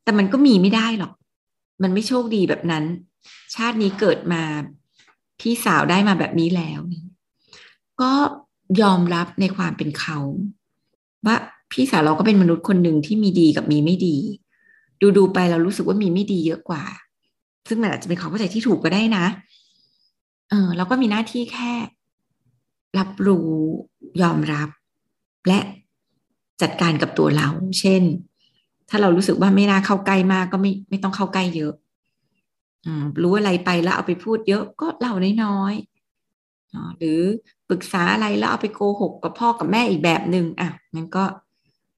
[0.03, 1.13] แต่มันก็มีไม่ได้หรอก
[1.83, 2.85] มันไม่โชคดีแบบนั้น
[3.55, 4.43] ชาตินี้เกิดมา
[5.41, 6.81] พี่สาวได้มาแบบนี้แล้ว
[8.03, 8.13] ก็
[8.83, 10.19] ยอมรับในความเป็นเขา
[11.27, 11.37] ว่า
[11.75, 14.17] พี่สาวเราก็เป็นมนุษย์คนหนึ่งที่มีดีกับมีไม่ดี
[15.01, 16.85] ดูดูไปเรารู้สึกว่ามีไม่ดีเยอะกว่า
[17.69, 19.25] ซึ่งมันอาจจะเป็นความเข้าใจที่ถูกก็ได้นะ
[20.51, 21.73] เออเราก็มีหน้าที่แค่
[22.99, 23.51] รับรู้
[24.23, 24.69] ยอมรับ
[25.49, 25.59] และ
[26.63, 27.49] จัดการกับตัวเรา
[27.81, 28.03] เช่น
[28.91, 31.73] ถ้าเรารู้สึกว่าไม่น่าเข้าใกล้มากก็ไม่ไม่ต้องเข้าใกล้เยอะ
[32.87, 32.89] อ
[33.23, 35.13] รู้อะไรไปแล้วเอาไปพูดเยอะก็เล่า
[35.45, 37.21] น้อยๆหรือ
[37.69, 41.25] ปรึกษาอะไรแล้วเอาไปโกหกกับพ่อกับแม่อีกแบบหนึง่งอะมันก็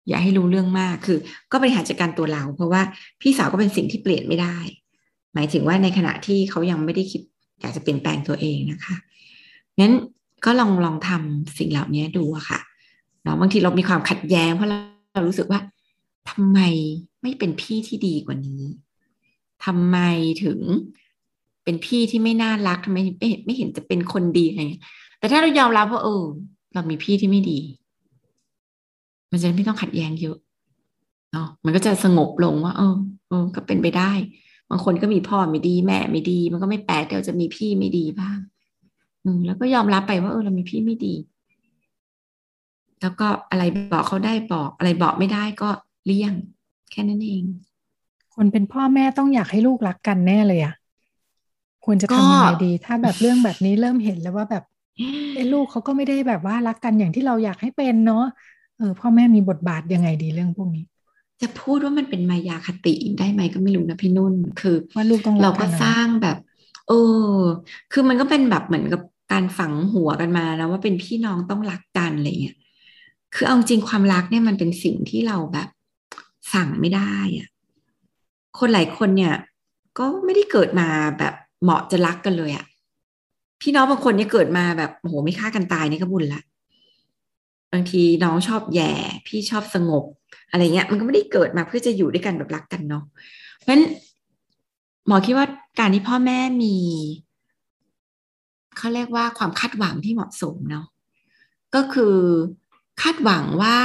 [0.09, 1.19] อย่าให้รู้เรื่องมากคือ
[1.53, 2.83] ก็บริหารจัดการตัวเรา เพราะว่า
[3.21, 4.57] พี่สาวก็เป็นสิ่งที่เปลี่ยนไม่ได้
[5.35, 7.21] หมายถึงว่าในขณะที่เขายังไม่ได้คิด
[7.61, 8.97] อยากจะเปลี่ยนแปลงตัวเองนะคะ
[9.81, 9.93] งั้น
[10.45, 12.61] ก็ลองลองทำสิ่งเหล่านี้ดูอะค่ะ
[13.23, 14.71] เนาะบางทีเรามีความขัดแย้งเพราะ
[15.15, 15.61] เรารู้สึกว่า
[16.31, 16.59] ทำไม
[17.23, 18.63] ไม่เป็นพี่ที่ดีกว่านี้
[19.65, 19.99] ทำไม
[20.45, 20.61] ถึง
[21.65, 24.61] เป็นพี่ที่ไม่น่ารักทำไมไม่เห็นไม่เห็นจะเป็นคนดีอะไร
[25.19, 26.25] แต่ถ้าเรายอมรับว่าเออ
[26.75, 27.61] เรามีพี่ที่ไม่ดี
[29.31, 30.37] มันจะไม่ต้องขัดแย้งเยอะ
[31.33, 32.97] เนาะมันก็จะสงบลงว่า เออ
[33.29, 34.13] เออก็เป็นไปได้
[34.71, 38.39] บางคนก็มีพ่อไม่ดีแม่ไม่ดี มันก็ไม่แปลกเดี๋ยวจะมีพี่ไม่ดีบ้าง
[39.25, 41.15] อืมแล้วก็ยอมรับไปว่าเออเรามีพี่ไม่ดี
[43.01, 43.63] แล้วก็อะไร
[43.93, 45.71] บอกเขาได้บอกอะไรบอกไม่ได้ก็
[46.07, 46.33] เลี่ยง
[46.91, 47.45] แค่นั้นเอง
[48.35, 50.75] คนเป็นพ่อแม่ต้องอยากให้ลูกรักกันแน่เลยอะ
[51.85, 54.65] ควรจะทำยังไงดี ถ้าแบบเรื่องแบบนี้เริ่มเห็นแล้วว่าแบบ
[55.35, 58.25] ไอ้ลูกเขาก็ไม่ได้แบบว่ารักกันอย่างที่เราอยากให้เป็นเนาะ
[58.79, 60.85] เออพ่อแม่มีบทบาทยังไงดีเรื่องพวกนี้
[61.43, 66.37] จะพูดว่ามันเป็นมายาคติได้ไหมก็ไม่รู้นะพี่นุ่น คือว่าลูกต้องเราก็สร้างแบบ
[66.89, 66.93] เอ
[67.35, 67.39] อ
[67.93, 69.03] คือมันก็เป็นแบบเหมือนกับ
[69.33, 72.57] การฝังหัวกันมานะว่าเป็นพี่น้องต้องรักกันอะไรเงี้ย
[73.35, 75.69] คือเอาจริงความรักเนี่ยมันเป็นสิ่งที่เราแบบ
[76.55, 77.49] สั่งไม่ได้อะ
[78.59, 79.35] คนหลายคนเนี่ย
[79.99, 82.65] ก็ไม่ได้เกิดมาแบบเหมาะจะรักกันเลยอะ
[83.61, 86.43] พี่น้องบางคนเนี่ยเกิดมาแบบโอ้โหไม่ฆ่ากันตายนี่ก็บุญละ
[87.73, 88.93] บางทีน้องชอบแย่
[89.27, 90.05] พี่ชอบสงบ
[90.51, 93.05] อะไรเงี้ย มันก็ไม่ได้เกิดมาเพื่อจะอยู่ด้วยกันแบบรักกันเนาะ
[93.57, 93.85] เพราะฉะนั้น
[95.07, 95.47] หมอคิดว่า
[95.79, 96.77] การที่พ่อแม่มี
[98.77, 100.87] เขาเรียกว่าความคาดหวังที่เหมาะสมเนาะ
[101.75, 102.17] ก็คือ
[103.03, 103.77] คาดหวังว่า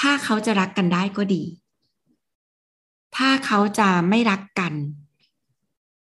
[0.00, 1.42] ถ้าเขาจะรักกันได้ก็ดี
[3.16, 4.72] ถ้าเขาจะไม่รักกัน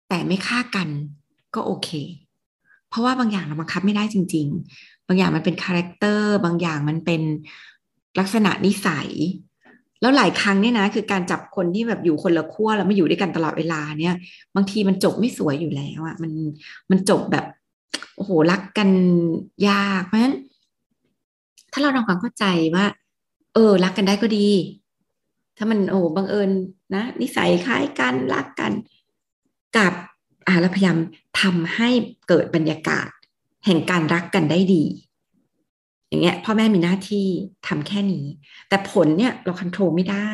[0.08, 0.88] แต่ไม่ฆ่ากัน
[1.54, 1.88] ก็โอเค
[2.88, 7.22] เพราะว่าบางอย่างเราบังคับไม่ได้จริงๆ บางอย่างมันเป็น character บางอย่างมันเป็น
[8.18, 9.08] ลักษณะนิสัย
[10.00, 14.14] แล้วหลายครั้งเนี่ยนะ คือการจับคนที่แบบอยู่คนละขั้วแล้วมาอยู่ด้วยกันตลอดเวลาเนี่ย
[14.54, 16.32] บางทีมันจบไม่สวยอยู่แล้วอะมัน
[16.90, 17.44] มันจบแบบ
[18.16, 18.90] โอ้โหรักกัน
[19.68, 20.36] ยากเพราะฉะนั้น
[21.72, 22.44] ถ้าเราทำความเข้าใจ
[22.74, 22.86] ว่า
[23.54, 24.48] เออ รักกันได้ก็ดี
[25.56, 26.50] ถ้ามันโอ้บังเอิญ
[26.94, 28.72] นะนิสัยคล้ายกันรักกัน
[29.76, 29.92] กับ
[30.46, 30.98] อ่าเราพยายาม
[31.40, 31.88] ทำให้
[32.28, 33.08] เกิดบรรยากาศ
[33.68, 34.84] แห่งการรักกันได้ดี
[36.08, 37.26] อย่างเงี้ยพ่อแม่มีหน้าที่
[37.66, 38.26] ทำแค่นี้
[38.68, 40.30] แต่ผลเนี่ยเราควบคุมไม่ได้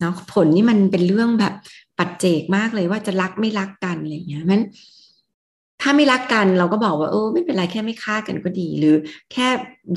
[0.00, 1.54] เนาะผลนี่มันเป็นเรื่องแบบ
[1.98, 4.62] ปัจเจกมากเลยว่าจะรักไม่รักกันอะไรเงี้ยมัน
[5.82, 8.96] ถ้าไม่รักกันเราก็บอกว่าเออไม่เป็นไรแค่ไม่ฆ่ากันก็ดี หรือ
[9.32, 9.46] แค่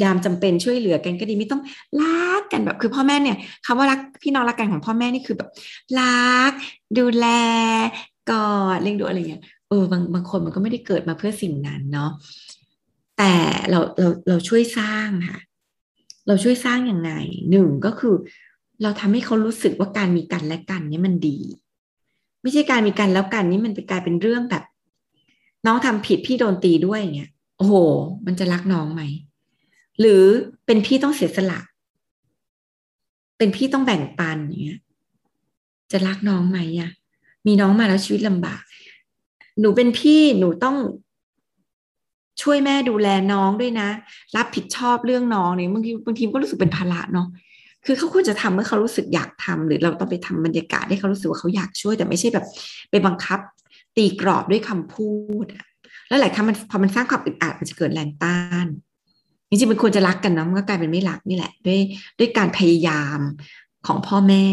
[0.03, 1.61] ยามจำเป็นช่วยเหลือกันก็ดีไม่ต้อง
[2.01, 5.49] รักกันแบบคือพ่อแม่เนี่ยคำว่ารักพี่น้องรักกันของพ่อแม่นี่คือแบบ
[5.99, 6.51] รัก
[6.97, 7.27] ดูแล
[8.29, 12.11] กอดเลี้ยงดูอะไรเงี้ย เออบางบางคนมันก็ไม่ได้เกิดมาเพื่อสิ่งนั้นเนาะ
[13.17, 13.33] แต่
[13.69, 15.39] เราเราเราช่วยสร้างค่ะ
[16.27, 17.11] เราช่วยสร้างอยังไง
[17.51, 18.15] หนึ่งก็คือ
[18.83, 21.37] เราทำให้เขารู้สึกว่าการมีกันและกันนี่มันดี
[22.41, 24.63] ไม่ใช่การมีกันแล้วกันนี่มันไปกลายเป็นเรื่องแบบ
[25.65, 27.73] น้องทำผิดพี่โดนตีด้วยเงี้ยโอ้โห
[28.25, 29.01] มันจะรักน้องไหม
[29.99, 30.23] หรือ
[30.65, 31.59] เป็นพี่ต้องเสียสละ
[33.37, 34.79] เป็นพี่ต้องแบ่งปันอย่างเงี้ย
[35.91, 36.91] จะรักน้องไหมอะ
[37.47, 38.61] มีน้องมาแล้วชีวิตลำบาก
[39.59, 40.77] หนูเป็นพี่หนูต้อง
[42.41, 43.89] ช่วยแม่ดูแลน้องด้วยนะ
[44.35, 47.27] รับผิดชอบเรื่องน้องเนี่ยบางทีบางทีก็รู้สึกเป็นภาระเนาะ
[47.85, 52.45] คือเขาควรจะทำเมื่อเขารู้สึกอยากทำหรือเราต้องไปทำบรรยากาศให้เขารู้สึกว่าเขาอยากช่วยแต่ไม่ใช่แบบ
[52.89, 53.39] ไปบังคับ
[53.95, 55.11] ตีกรอบด้วยคำพู
[55.43, 55.45] ด
[56.07, 58.67] แล้วหลายครั้งมันพอมันสร้างความอึดอัดมันจะเกิดแรงต้าน
[59.49, 61.79] จริงๆมันควรจะรักกันนะมันก็กลายเป็นไม่รักนี่แหละ ด้วย
[62.19, 63.19] ด้วยการพยายาม
[63.87, 64.45] ของพ่อแม่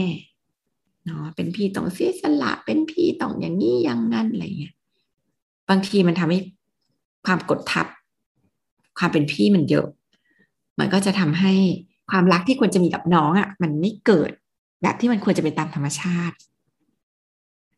[1.04, 4.74] เนาะเป็นพี่ต้องเสียสละเป็นพี่ต้องอย่างนี้อย่างนั้นอะไรเงี้ย
[5.70, 6.38] บางทีมันทำให้
[7.26, 7.86] ความกดทับ
[8.98, 9.86] ความเป็นพี่มันเยอะ
[10.78, 11.52] มันก็จะทำให้
[12.10, 14.30] ความรักที่ควรจะมีกับน้องอะ่ะ มันไม่เกิด
[14.82, 16.36] แบบที่มันควรจะเป็นตามธรรมชาติ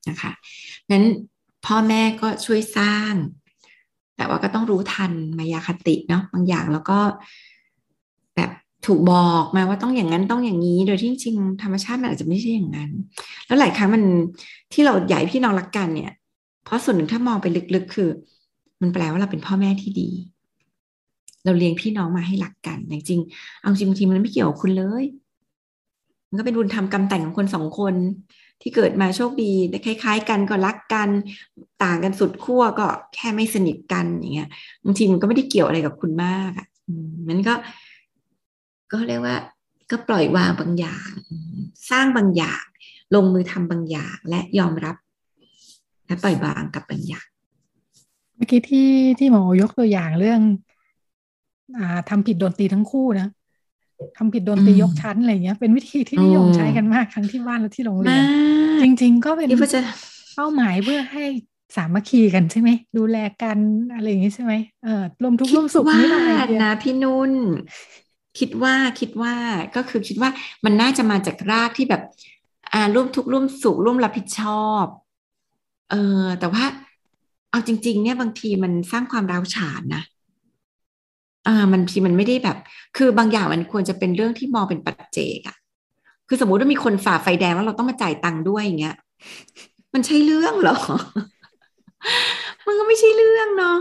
[0.08, 0.32] นะคะ
[0.90, 1.04] นั้น
[1.66, 3.12] พ่อแม่ก็ช่วยสร้าง
[4.16, 6.98] แต่ว่าก็ต้องรู้ทันมายาคติเนาะบางอย่างแล้วก็
[8.36, 8.50] แบบ
[8.86, 12.90] ถูกบอกมาว่าต้องอย่างนั้นต้องอย่างนี้ โดยที่จริงธรรมชาติมันอาจจะไม่ใช่อย่างนั้น
[13.46, 14.02] แล้วหลายครั้งมัน
[14.72, 16.12] ที่เราใหญ่พี่น้องรักกันเนี่ย
[16.68, 18.08] เพราะส่วนหนึ่งถ้ามองไปลึกๆ คือ
[18.80, 20.08] มันแปลว่าเราเป็นพ่อแม่ที่ดี
[21.44, 25.04] เราเลี้ยงพี่น้องมาให้รักกันจริงๆเอาจริงบางทีมันไม่เกี่ยวกับคุณเลย
[26.28, 27.94] มันก็เป็นบุญธรรมกรรมแต่งของคนสองคน
[28.62, 29.52] ที่เกิดมาโชคดี
[29.84, 31.08] คล้าย ๆ กันก็รักกัน
[31.84, 34.48] ต่างกันสุดขั้วก็แค่ไม่สนิทกันอย่างเงี้ย
[34.84, 36.66] บางทีมันก็ไม่ได้เกี่ยวอะไรกับคุณมากอะ
[37.28, 37.54] มันก็
[38.92, 39.36] ก็เรียกว่า
[39.90, 41.10] ก็ปล่อยวางบางอย่าง
[41.90, 42.64] สร้างบางอย่าง
[43.14, 44.96] ลงมือทำบางอย่าง และยอมรับ
[46.08, 47.26] และปล่อยวางกับบางอย่าง
[48.36, 48.88] เมื่อกี้ที่
[49.18, 50.40] ที่หมอยกตัวอย่างเรื่อง
[51.78, 53.28] อ่าทำผิดโดนตีทั้งคู่นะ
[54.16, 58.22] ทำผิดโดนตียกชั้นอะไรเงี้ย เป็นวิธีที่นิยมใช้กันมากทั้งที่บ้านและที่โรงเรียน
[58.82, 59.48] จริง ๆ ก็เป็น
[60.36, 61.24] เป้าหมายเพื่อให้
[61.76, 63.58] สามัคคีกันใช่ไหม ดูแลกัน
[63.94, 64.54] อะไรอย่างนี้ใช่ไหม
[64.84, 66.22] เออรวมทุกข์รวมสุขนี่นะ
[66.62, 67.32] นะพี่นุ่น
[68.38, 69.34] คิดว่าคิดว่า
[69.76, 70.30] ก็คือคิดว่า
[70.64, 72.02] มันน่าจะมาจากรากที่แบบ
[72.72, 74.84] อ่าร่วมทุกข์ร่วมสุขร่วมรับผิดชอบ
[75.90, 76.64] เออแต่ว่า
[77.50, 80.02] เอาจริง ๆ เนี่ยบางทีมันสร้างความร้าวฉานนะ
[81.46, 82.56] อ่ามันทีมันไม่ได้แบบ
[82.96, 85.56] คือบางอย่างมันควรจะเป็นเรื่องที่มองเป็นปัจเจกอะ
[86.28, 88.96] คือสมมุติว่ามีคนฝ่าไฟแดงแล้วเราต้องมาจ่ายตังค์ด้วยอย่างเงี้ย
[89.94, 90.76] มันใช่เรื่องหรอ
[92.66, 93.76] มันก็ไม่ใช่เรื่องเนาะ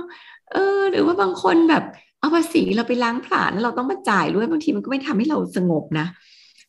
[0.53, 1.83] เออ หรือว่าบางคนแบบ
[2.19, 6.05] เอาภาษีเราไปล้างผลาญแล้วเราต้องมาจ่ายด้วยบางทีมันก็ไม่ทำให้เราสงบนะ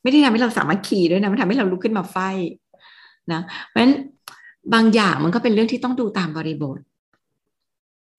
[0.02, 2.16] ไม่ได้ทำให้เราสามารถขี่ด้วยนะมันทำให้เราลุกขึ้นมาไฟ
[3.32, 3.94] นะเพราะฉะนั้น
[4.74, 6.78] บางอย่างมันก็เป็นเรื่องที่ต้องดูตามบริบท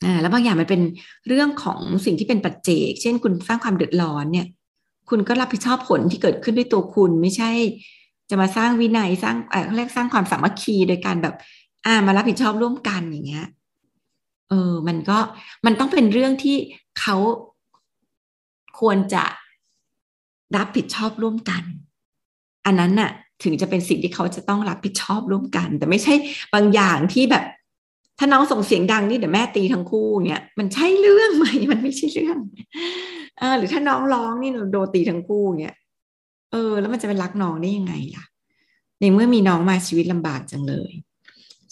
[0.06, 0.82] อ่าแล้วบางอย่างมันเป็น
[1.28, 4.48] เรื่องของสิ่งที่เป็นปัจเจก เช่น คุณสร้างความเดือดร้อนเนี่ย
[5.10, 7.50] คุณก็รับผิดชอบผลที่เกิดขึ้นด้วยตัวคุณไม่ใช่
[8.30, 11.36] จะมาสร้างวินัยสร้างเออเรียกสร้างความสามัคคีโดยการแบบ
[11.86, 13.48] อ่ามารับผิดชอบร่วมกันอย่างเงี้ย
[14.50, 15.18] เออ มันก็
[15.66, 16.58] มันต้องเป็นเรื่องที่
[17.00, 17.16] เขา
[18.80, 19.24] ควรจะ
[20.56, 21.64] รับผิดชอบร่วมกัน
[22.66, 23.12] อันนั้นน่ะ
[23.44, 26.14] ถึงจะเป็นสิ่งที่เขาจะต้องรับผิดชอบร่วมกัน แต่ไม่ใช่
[26.54, 27.44] บางอย่างที่แบบ
[28.20, 32.38] ถ้าน้องส่งเสียงดังนี่เดี๋ยวแม่ตีทั้งคู่เนี่ยมันใช่เรื่องไหมมันไม่ใช่เรื่อง
[33.40, 35.74] เออหรือถ้าน้องร้องนี่โดนตีทั้งคู่เนี่ย
[36.52, 38.26] เออ แล้วมันจะเป็นรักน้องได้ยังไงล่ะ
[39.00, 40.92] ในเมื่อมีน้องมาชีวิตลำบากจังเลย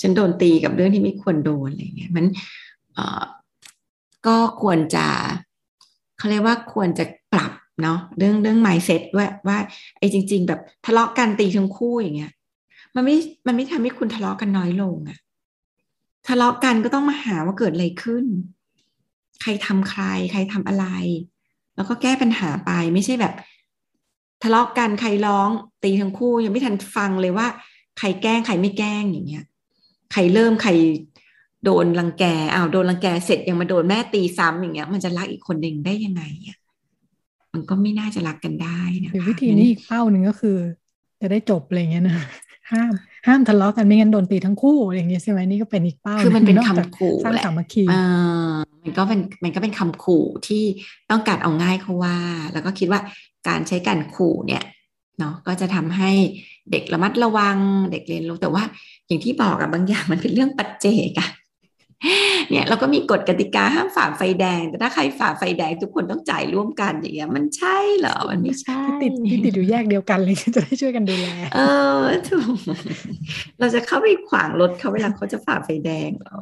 [0.02, 2.26] ฉันโดนตีกับเรื่องที่ไม่ควรโดนอะไรเงี้ยมัน
[2.94, 3.24] เออ
[4.28, 5.08] ก็ควรจะ
[6.18, 7.52] เขาเรียกว่าควรจะปรับ
[7.82, 9.58] เนาะเรื่องเรื่องไมเซ็ตว่าว่า
[9.98, 12.32] ไอ้จริง ๆ แบบทะเลาะกันตีทั้งคู่อย่างเงี้ย
[12.96, 13.16] มันไม่
[13.48, 15.18] มันไม่ทำให้คุณทะเลาะกันน้อยลงอะ
[16.28, 18.26] ทะเลาะกันก็ต้องมาหาว่าเกิดอะไรขึ้น
[19.42, 20.86] ใครทำใคร ใครทำอะไร
[21.76, 23.34] แล้วก็แก้ปัญหาไปไม่ใช่แบบ
[24.44, 25.50] ทะเลาะกันใครร้อง
[25.84, 27.48] ตีทั้งคู่ยังไม่ทันฟังเลยว่า
[28.00, 29.44] ใครแกล้งใครไม่แกล้งอย่างเงี้ย
[30.14, 30.72] ใครเริ่มใคร
[31.64, 32.24] โดนรังแก
[32.54, 36.58] อ้าวโดนรังแกเสร็จยังมาโดนแม่ตีซ้ำอย่างเงี้ย มันจะรักอีกคนหนึ่งได้ยังไงอะ
[37.54, 40.58] มันก็ไม่น่าจะรักกันได้นะวิธีนี้อีกเป้าหนึ่งก็คือ
[41.22, 42.18] จะได้จบอะไรเงี้ยนะ
[42.72, 42.92] ห้าม
[43.28, 48.04] ห้ามทะเลาะกันไม่งั้นโดนตีทั้งคู่อย่างนี้ใช่ไหมนี่ก็เป็นอีกเป้าคือมันเป็นคำขู่สร้างสามัคคีอ่า
[48.84, 50.64] มันก็เป็นมันก็เป็นคำขู่ที่
[51.12, 52.18] ต้องการเอาง่ายเขาว่า
[52.54, 53.02] แล้วก็คิดว่า
[53.48, 54.64] การใช้การขู่เนี่ย
[55.20, 56.12] เนาะก็จะทำให้
[56.72, 57.58] เด็กระมัดระวัง
[57.92, 58.64] เด็กเรียนรู้แต่ว่า
[59.08, 61.30] อย่างที่บอกอะบางอย่างมันเป็นเรื่องปัจเจกอะ
[62.50, 71.60] เนี่ยเราก็มีกฎกติกาห้ามฝ่าไฟแดง แต่ถ้าใครฝ่าไฟแดงทุกคนต้องจ่ายร่วมกันอย่างเงี้ยมันใช่เหรอมันไม่ใช่ที่ติดที่ติดอยู่แยกเดียวกันเลยจะได้ช่วยกันดูแลเอ
[72.00, 72.58] อถูก
[73.60, 76.34] เราจะเข้าไปขวางรถเขาเวลาเขาจะฝ่าไฟแดงเรา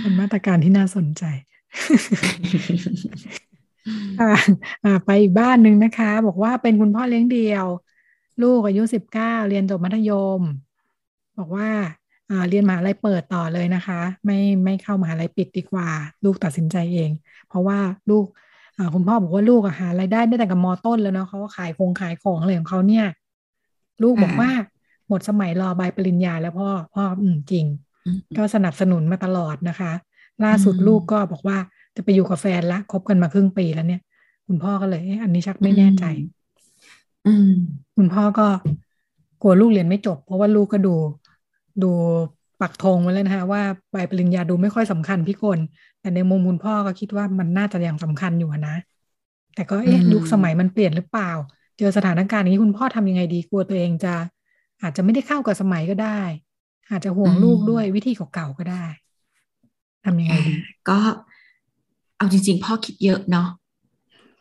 [0.00, 1.24] เป็นมาตรการที่น่าสนใจ
[5.04, 7.66] ไปอีกบ้านหนึ่งนะคะ บอกว่าเป็นคุณพ่อเลี้ยงเดียว
[8.42, 10.40] ลูกอายุสิบเก้าเรียนจบมัธยม
[11.38, 11.70] บอกว่า
[12.48, 15.88] เรียนมหาลัยเปิดต่อเลยนะคะ ไม่ไม่เข้ามหาลัยปิดดีกว่า
[16.24, 17.10] ลูกตัดสินใจเอง
[17.48, 17.78] เพราะว่า
[18.10, 18.24] ลูก
[18.94, 23.06] คุณพ่อบอกว่าลูกหารายได้ได้แต่กับมอต้นแล้วเนาะเขาขายคงขายของอะไรของเขาเนี่ย
[24.02, 24.50] ลูกบอกว่า
[25.08, 27.66] หมดสมัยรอใบปริญญาแล้วพ่อพ่ออืมจริง
[28.36, 29.92] ก็สนับสนุนมาตลอดนะคะ
[30.44, 31.58] ล่าสุดลูกก็บอกว่า
[31.96, 34.00] จะไปอยู่กับแฟนละคบกันมาครึ่งปีแล้วเนี่ย
[34.48, 36.04] คุณพ่อก็เลยอันนี้ชักไม่แน่ใจ
[37.26, 37.52] อืม
[37.96, 38.46] คุณพ่อก็
[39.42, 40.94] กลัวลูกเรียนไม่จบ เพราะว่าลูกก็ดู
[41.82, 41.92] ดู
[42.60, 43.62] ปักธงไว้แล้วนะคะว่า
[43.92, 45.58] ใบปริญญาดูไม่ค่อยสำคัญพี่คน
[46.00, 48.76] แต่ในมุมคุณพ่อก็คิดว่ามันน่าจะยังสำคัญอยู่นะ
[49.54, 51.30] แต่ก็เอ๊ะยุคสมัยมันเปลี่ยนหรือเปล่า
[51.78, 54.14] เจอสถานการณ์นี้คุณพ่อทำยังไงดีกลัวตัวเองจะ
[54.82, 56.20] อาจจะไม่ได้เข้ากับสมัยก็ได้
[56.90, 58.84] อาจจะห่วงลูกด้วยวิธีเก่าๆก็ได้
[60.04, 60.54] ทำยังไงดี
[60.88, 60.98] ก็
[62.16, 63.48] เอาจริง ๆ พ่อคิดเยอะเนาะ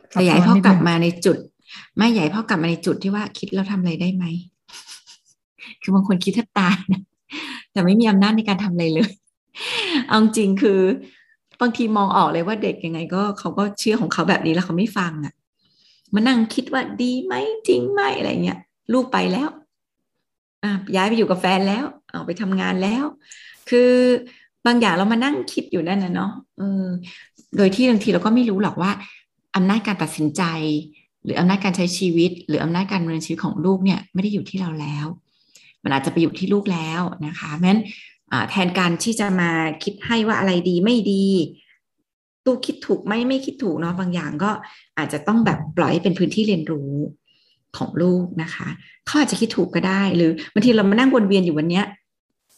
[0.10, 1.38] แต่ใหญ่พ่อกลับมาในจุด
[1.98, 4.26] ไม่ใหญ่พ่อกลับมาในจุดที่ว่าคิดแล้วทำอะไรได้ไหม
[5.82, 7.02] คือบางคนคิดแทบตายนะ
[7.72, 9.10] แต่ไม่มีอำนาจในการทำอะไรเลย
[10.08, 10.80] เอาจริงคือ
[11.62, 15.34] บางทีมองออกเลยว่าเด็กยังไงก็เขาก็เชื่อของเขาแบบนี้แล้วเขาไม่ฟังอะ่ะ
[16.14, 17.34] มานั่งคิดว่าดีไหม
[17.68, 18.60] จริงไหมอะไรเงี้ย
[18.94, 19.50] ลูกไปแล้ว
[20.64, 23.04] อะย้ายไปอยู่กับแฟนแล้วเอาไปทำงานแล้ว
[23.70, 23.92] คือ
[24.66, 26.86] บางอย่างเรามานั่งคิดอยู่นั่นนะเนาะเออ
[27.58, 28.92] โดยที่บางทีเราก็ไม่รู้หรอกว่า
[29.56, 30.44] อำนาจการตัดสินใจ
[31.24, 35.08] หรืออำนาจการใช้ชีวิต หรืออำนาจการดำเนินชีวิตของลูกเนี่ยไม่ได้อยู่ที่เราแล้ว
[35.84, 37.82] มันอาจจะไปอยู่ที่ลูกแล้วนะคะเพราะฉะนั้น
[38.50, 39.52] แทนการที่จะมา
[39.84, 41.26] คิดให้ว่าอะไรดีไม่ดี
[42.46, 44.52] ตูคิดถูกไหมไม่คิดถูกเนาะบางอย่างก็
[44.98, 46.94] อาจจะต้องแบบปล่อยให้เป็นพื้นที่เรียนรู้
[47.78, 48.68] ของลูกนะคะ
[49.06, 51.86] เขาอาจจะคิดถูกก็ได้ หรือบางทีเรามานั่งวนเวียนอยู่วันเนี้ย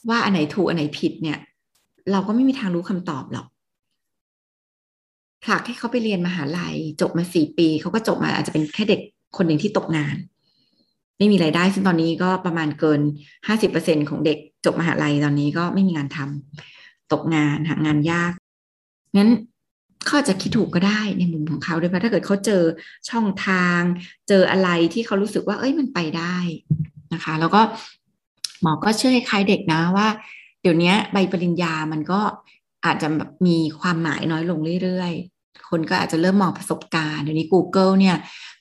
[0.09, 1.37] ว่าอันไหนถูกอันไหนผิดเนี่ย
[2.11, 3.47] เราก็ไม่มีทางรู้คำตอบหรอก
[5.43, 9.01] ผลักให้เขาไปเรียนมหาลัย จบมาสี่ปีเขาก็จบมาอาจจะเป็นแค่เด็ก
[9.37, 10.15] คนหนึ่งที่ตกงาน
[11.17, 13.01] ไม่มีไรายได้ ซึ่งตอนนี้ก็ประมาณเกิน
[13.47, 18.31] ห้าสิบเปอร์เซ็นของเด็กจบมหาลัยตอนนี้ก็ไม่มีงานทำตกงานหางานยาก
[19.17, 19.31] งั้น
[20.07, 22.63] เขาจะคิดถูกก็ได้ในมุมของเขาด้วยเพราะถ้าเกิดเขาเจอ
[23.09, 23.81] ช่องทาง
[24.29, 26.37] เจออะไรที่เขารู้สึกว่า เอ้ยมันไปได้
[27.13, 27.61] นะคะ แล้วก็
[28.61, 30.07] หมอก็เชื่อคล้ายเด็กนะว่า
[30.61, 32.21] เดี๋ยวนี้ใบปริญญามันก็
[32.85, 33.07] อาจจะ
[33.47, 38.17] มีความหมายน้อยลงเรื่อยๆ คนก็อาจจะเริ่มมองประสบการณ์เดี๋ยวนี้ Google เนี่ย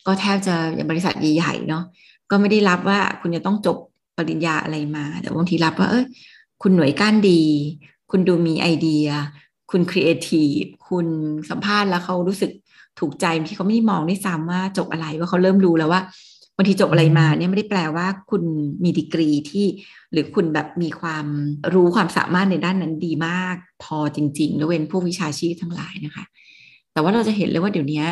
[0.06, 0.54] ก็แทบจะ
[0.90, 1.84] บริษัทใหญ่ๆเนาะ
[2.34, 3.76] ก็ไม่ได้รับว่าคุณจะต้องจบ
[4.16, 6.04] ปริญญาอะไรมา แต่บางทีรับว่า เอ้ย
[6.62, 7.42] คุณหน่วยก้านดี
[8.10, 9.06] คุณดูมีไอเดีย
[9.70, 11.06] คุณครีเอทีฟคุณ
[11.50, 12.50] สัมภาษณ์แล้วเขารู้สึก
[12.98, 16.00] ถูกใจที่เขาไม่ได้มองด้ซ้ำว่าจบอะไรว่าเขาเริ่มรู้แล้วว่า
[16.56, 18.42] บางทีจบอะไรมาเนี่ยไม่ได้แปลว่าคุณ
[18.84, 19.66] มีดีกรีที่
[20.12, 21.26] หรือคุณแบบมีความ
[21.74, 26.24] รู้ความสามารถในด้านนั้นดีมาก พอจริงๆแล้วเว้นพวกวิชาชีพทั้งหลายนะคะ
[26.92, 28.02] แต่ว่าเราจะเห็นเลยว่าเดี๋ยวนี้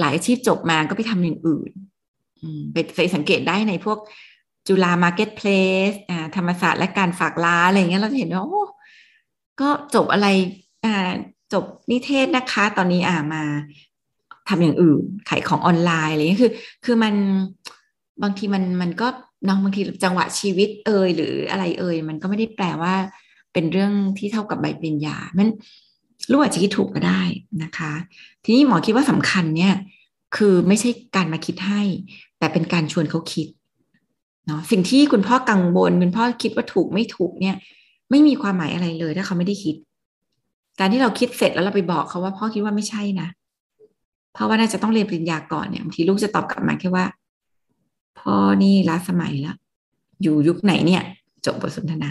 [0.00, 1.72] หลายอาชีพจบมาก็ไปทำอย่างอื่น
[2.72, 3.98] ไปใส่สังเกตได้ในพวก
[4.68, 5.48] จุฬามาร์เก็ตเพล
[5.90, 5.92] ส
[6.36, 8.62] ธรรมศาสตร์และการฝากร้านอะไรเงี้ยเราจะเห็นว่าโอ้
[9.60, 10.28] ก็จบอะไร
[11.52, 13.42] จบนิเทศนะคะ ตอนนี้อ่ามา
[14.48, 16.52] ทำอย่างอื่นขายของออนไลน์อะไรเงี้ยคือ
[16.84, 17.14] คือมัน
[18.22, 19.06] บางทีมันมันก็
[19.48, 22.94] น้องบางทีจังหวะชีวิตเอ่ยหรืออะไรเอ่ยมันก็ไม่ได้แปลว่า
[23.52, 25.48] เป็นเรื่องที่เท่ากับใบปริญญามัน
[26.30, 27.22] รู้อาจจะคิดถูกก็ได้
[27.62, 27.92] นะคะ
[28.44, 29.74] ทีนี้หมอคิดว่าสำคัญเนี่ย
[30.36, 31.82] คือไม่ใช่การมาคิดให้
[32.38, 33.46] แต่เป็นการชวนเขาคิด
[34.46, 37.56] เนาะสิ่งที่คุณพ่อกังวลคุณพ่อคิดว่าถูกไม่ถูกเนี่ย
[38.10, 39.76] ไม่มีความหมายอะไรเลยถ้าเขาไม่ได้คิด
[40.78, 43.28] การที่เราคิดเสร็จแล้วเราไปบอกเขาว่าพ่อคิดว่าไม่ใช่นะ
[44.34, 47.04] เพราะว่าน่าจะต้องเรียนปริญญาก่อนเนี่ยบางทีลูกจะตอบกลับมาแค่ว่า
[48.20, 49.56] พ่อนี่ล้าสมัยแล้ว
[50.22, 51.02] อยู่ยุคไหนเนี่ย
[51.46, 52.10] จบบทสนทนา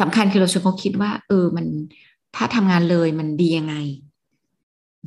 [0.00, 1.66] สำคัญคือเราชวนเขาคิดว่า เออมัน
[2.36, 3.74] ถ้าทำงานเลยมันดียังไง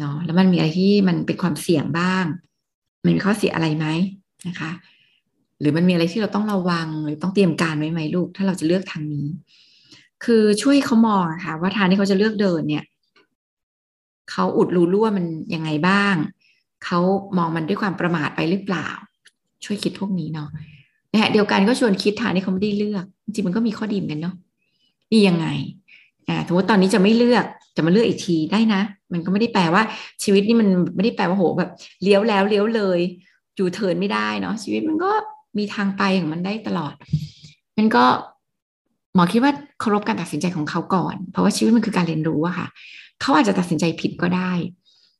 [0.01, 2.25] เนาะแล้วมันมีอะไรที่มันเป็นความเสี่ยงบ้าง
[3.03, 3.87] มันมีข้อเสียอะไรไหม
[4.47, 4.71] นะคะ
[5.59, 9.27] หรือมันมีอะไรที่เราต้องระวังหรือต้องเตรียมการไว้ไหมลูก ถ้าเราจะเลือกทางนี้
[10.23, 12.85] คือช่วยเขามองค่ะ ว่าทางที่เขาจะเลือกเดินเนี่ย
[14.31, 16.15] เขาอุดรูรั่วมันยังไงบ้าง
[16.85, 16.99] เขา
[17.37, 18.87] มองมันด้วยความประมาทไปหรือเปล่า
[19.65, 20.49] ช่วยคิดพวกนี้เนาะ
[21.11, 24.35] นะฮะเดียวกันก็ชวนคิดทางที่เขาไม่ได้เลือก จริงมันก็มีข้อดีเหมือนกันเนาะ
[25.11, 25.47] ดียังไง
[26.27, 27.45] อ่าสมมติตอนนี้จะไม่เลือก
[27.75, 28.81] จะมาเลือกอีกทีได้นะ
[29.13, 29.83] มันก็ไม่ได้แปลว่า
[30.23, 31.71] ชีวิตนี่มันไม่ได้แปลว่าโหแบบ
[32.03, 32.99] เลี้ยวแล้วเลี้ยวเลย
[33.55, 35.11] อยู่เทินไม่ได้เนาะชีวิตมันก็
[35.57, 36.93] มีทางไปของมันได้ตลอด
[37.77, 38.03] มันก็
[39.15, 42.67] หมอคิดว่าเคารพการตัดสินใจของเขาก่อน เพราะว่าชีวิตมันคือการเรียนรู้อะค่ะ
[43.21, 44.51] เขาอาจจะตัดสินใจผิดก็ได้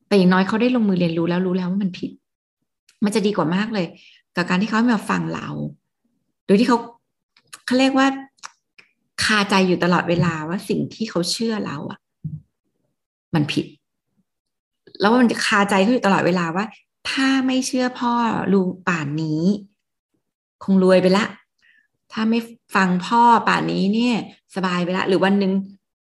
[0.08, 2.12] แต่อย่างน้อยเขาได้ลงมือเรียนรู้แล้วรู้แล้วว่ามันผิด
[3.04, 3.88] มันจะดีกว่ามากเลย
[4.36, 5.48] กับการที่เขามาฟังเรา
[6.46, 6.78] โดยที่เขา
[7.66, 8.08] เขาเรียกว่า
[9.24, 12.00] คาใจอยู่ตลอดเวลาว่าสิ่งที่เขาเชื่อเราอะ
[13.34, 13.66] มันผิด
[15.00, 16.66] แล้วมันจะคาใจเขาอยู่ตลอดเวลาว่า
[17.10, 18.12] ถ้าไม่เชื่อพ่อ
[18.54, 19.44] ลูป่านนี้
[20.64, 21.26] คงรวยไปละ
[22.12, 22.40] ถ้าไม่
[22.76, 24.16] ฟังพ่อป่านนี้เนี่ย
[24.56, 25.54] สบายไปละ หรือวันหนึ่ง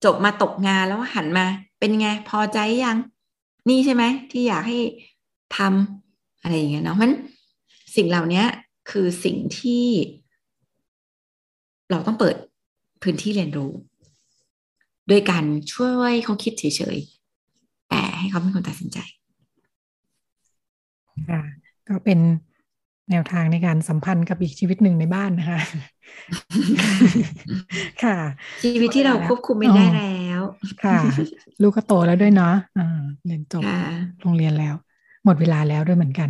[0.05, 1.47] จบมาตกงานแล้วหันมา
[1.79, 2.99] เป็นไงพอใจยัง
[3.69, 4.79] นี่ใช่ไหมที่อยากให้
[5.57, 7.13] ทำอะไรอย่างเงี้ยเนาะมัน
[7.97, 8.45] สิ่งเหล่านี้
[8.91, 9.85] คือสิ่งที่
[11.91, 12.37] เราต้องเปิด
[13.03, 13.73] พื้นที่เรียนรู้
[15.09, 16.65] โดยการช่วยเขาคิดเฉ
[16.97, 16.99] ย
[18.21, 18.99] ให้เขาเป็นคนตัดสินใจ
[21.31, 21.43] ค่ะ
[21.89, 22.19] ก็เป็น
[23.11, 25.61] แนวทางในการสัมพันธ์กับอีกชีวิตหนึ่งในบ้านนะคะ
[28.05, 28.17] ค่ะ
[28.63, 30.41] ชีวิตที่เราควบคุมไม่ได้แล้ว
[30.85, 30.99] ค่ะ
[31.63, 33.81] ลูกก็โตแล้วด้วยเนาะอ่าเรียนจบค่ะ
[34.23, 34.75] โรงเรียนแล้ว
[35.25, 36.29] หมดเวลาแล้วด้วยเหมือนกัน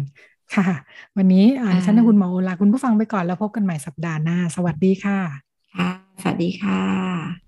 [0.54, 0.66] ค่ะ
[1.16, 5.18] วันนี้อ่าอ่าฉันและคุณหมอโอลาคุณผู้ฟังไปก่อนแล้วพบกันใหม่สัปดาห์หน้า สวัสดีค่ะ
[5.76, 5.90] ค่ะ
[6.22, 7.47] สวัสดีค่ะ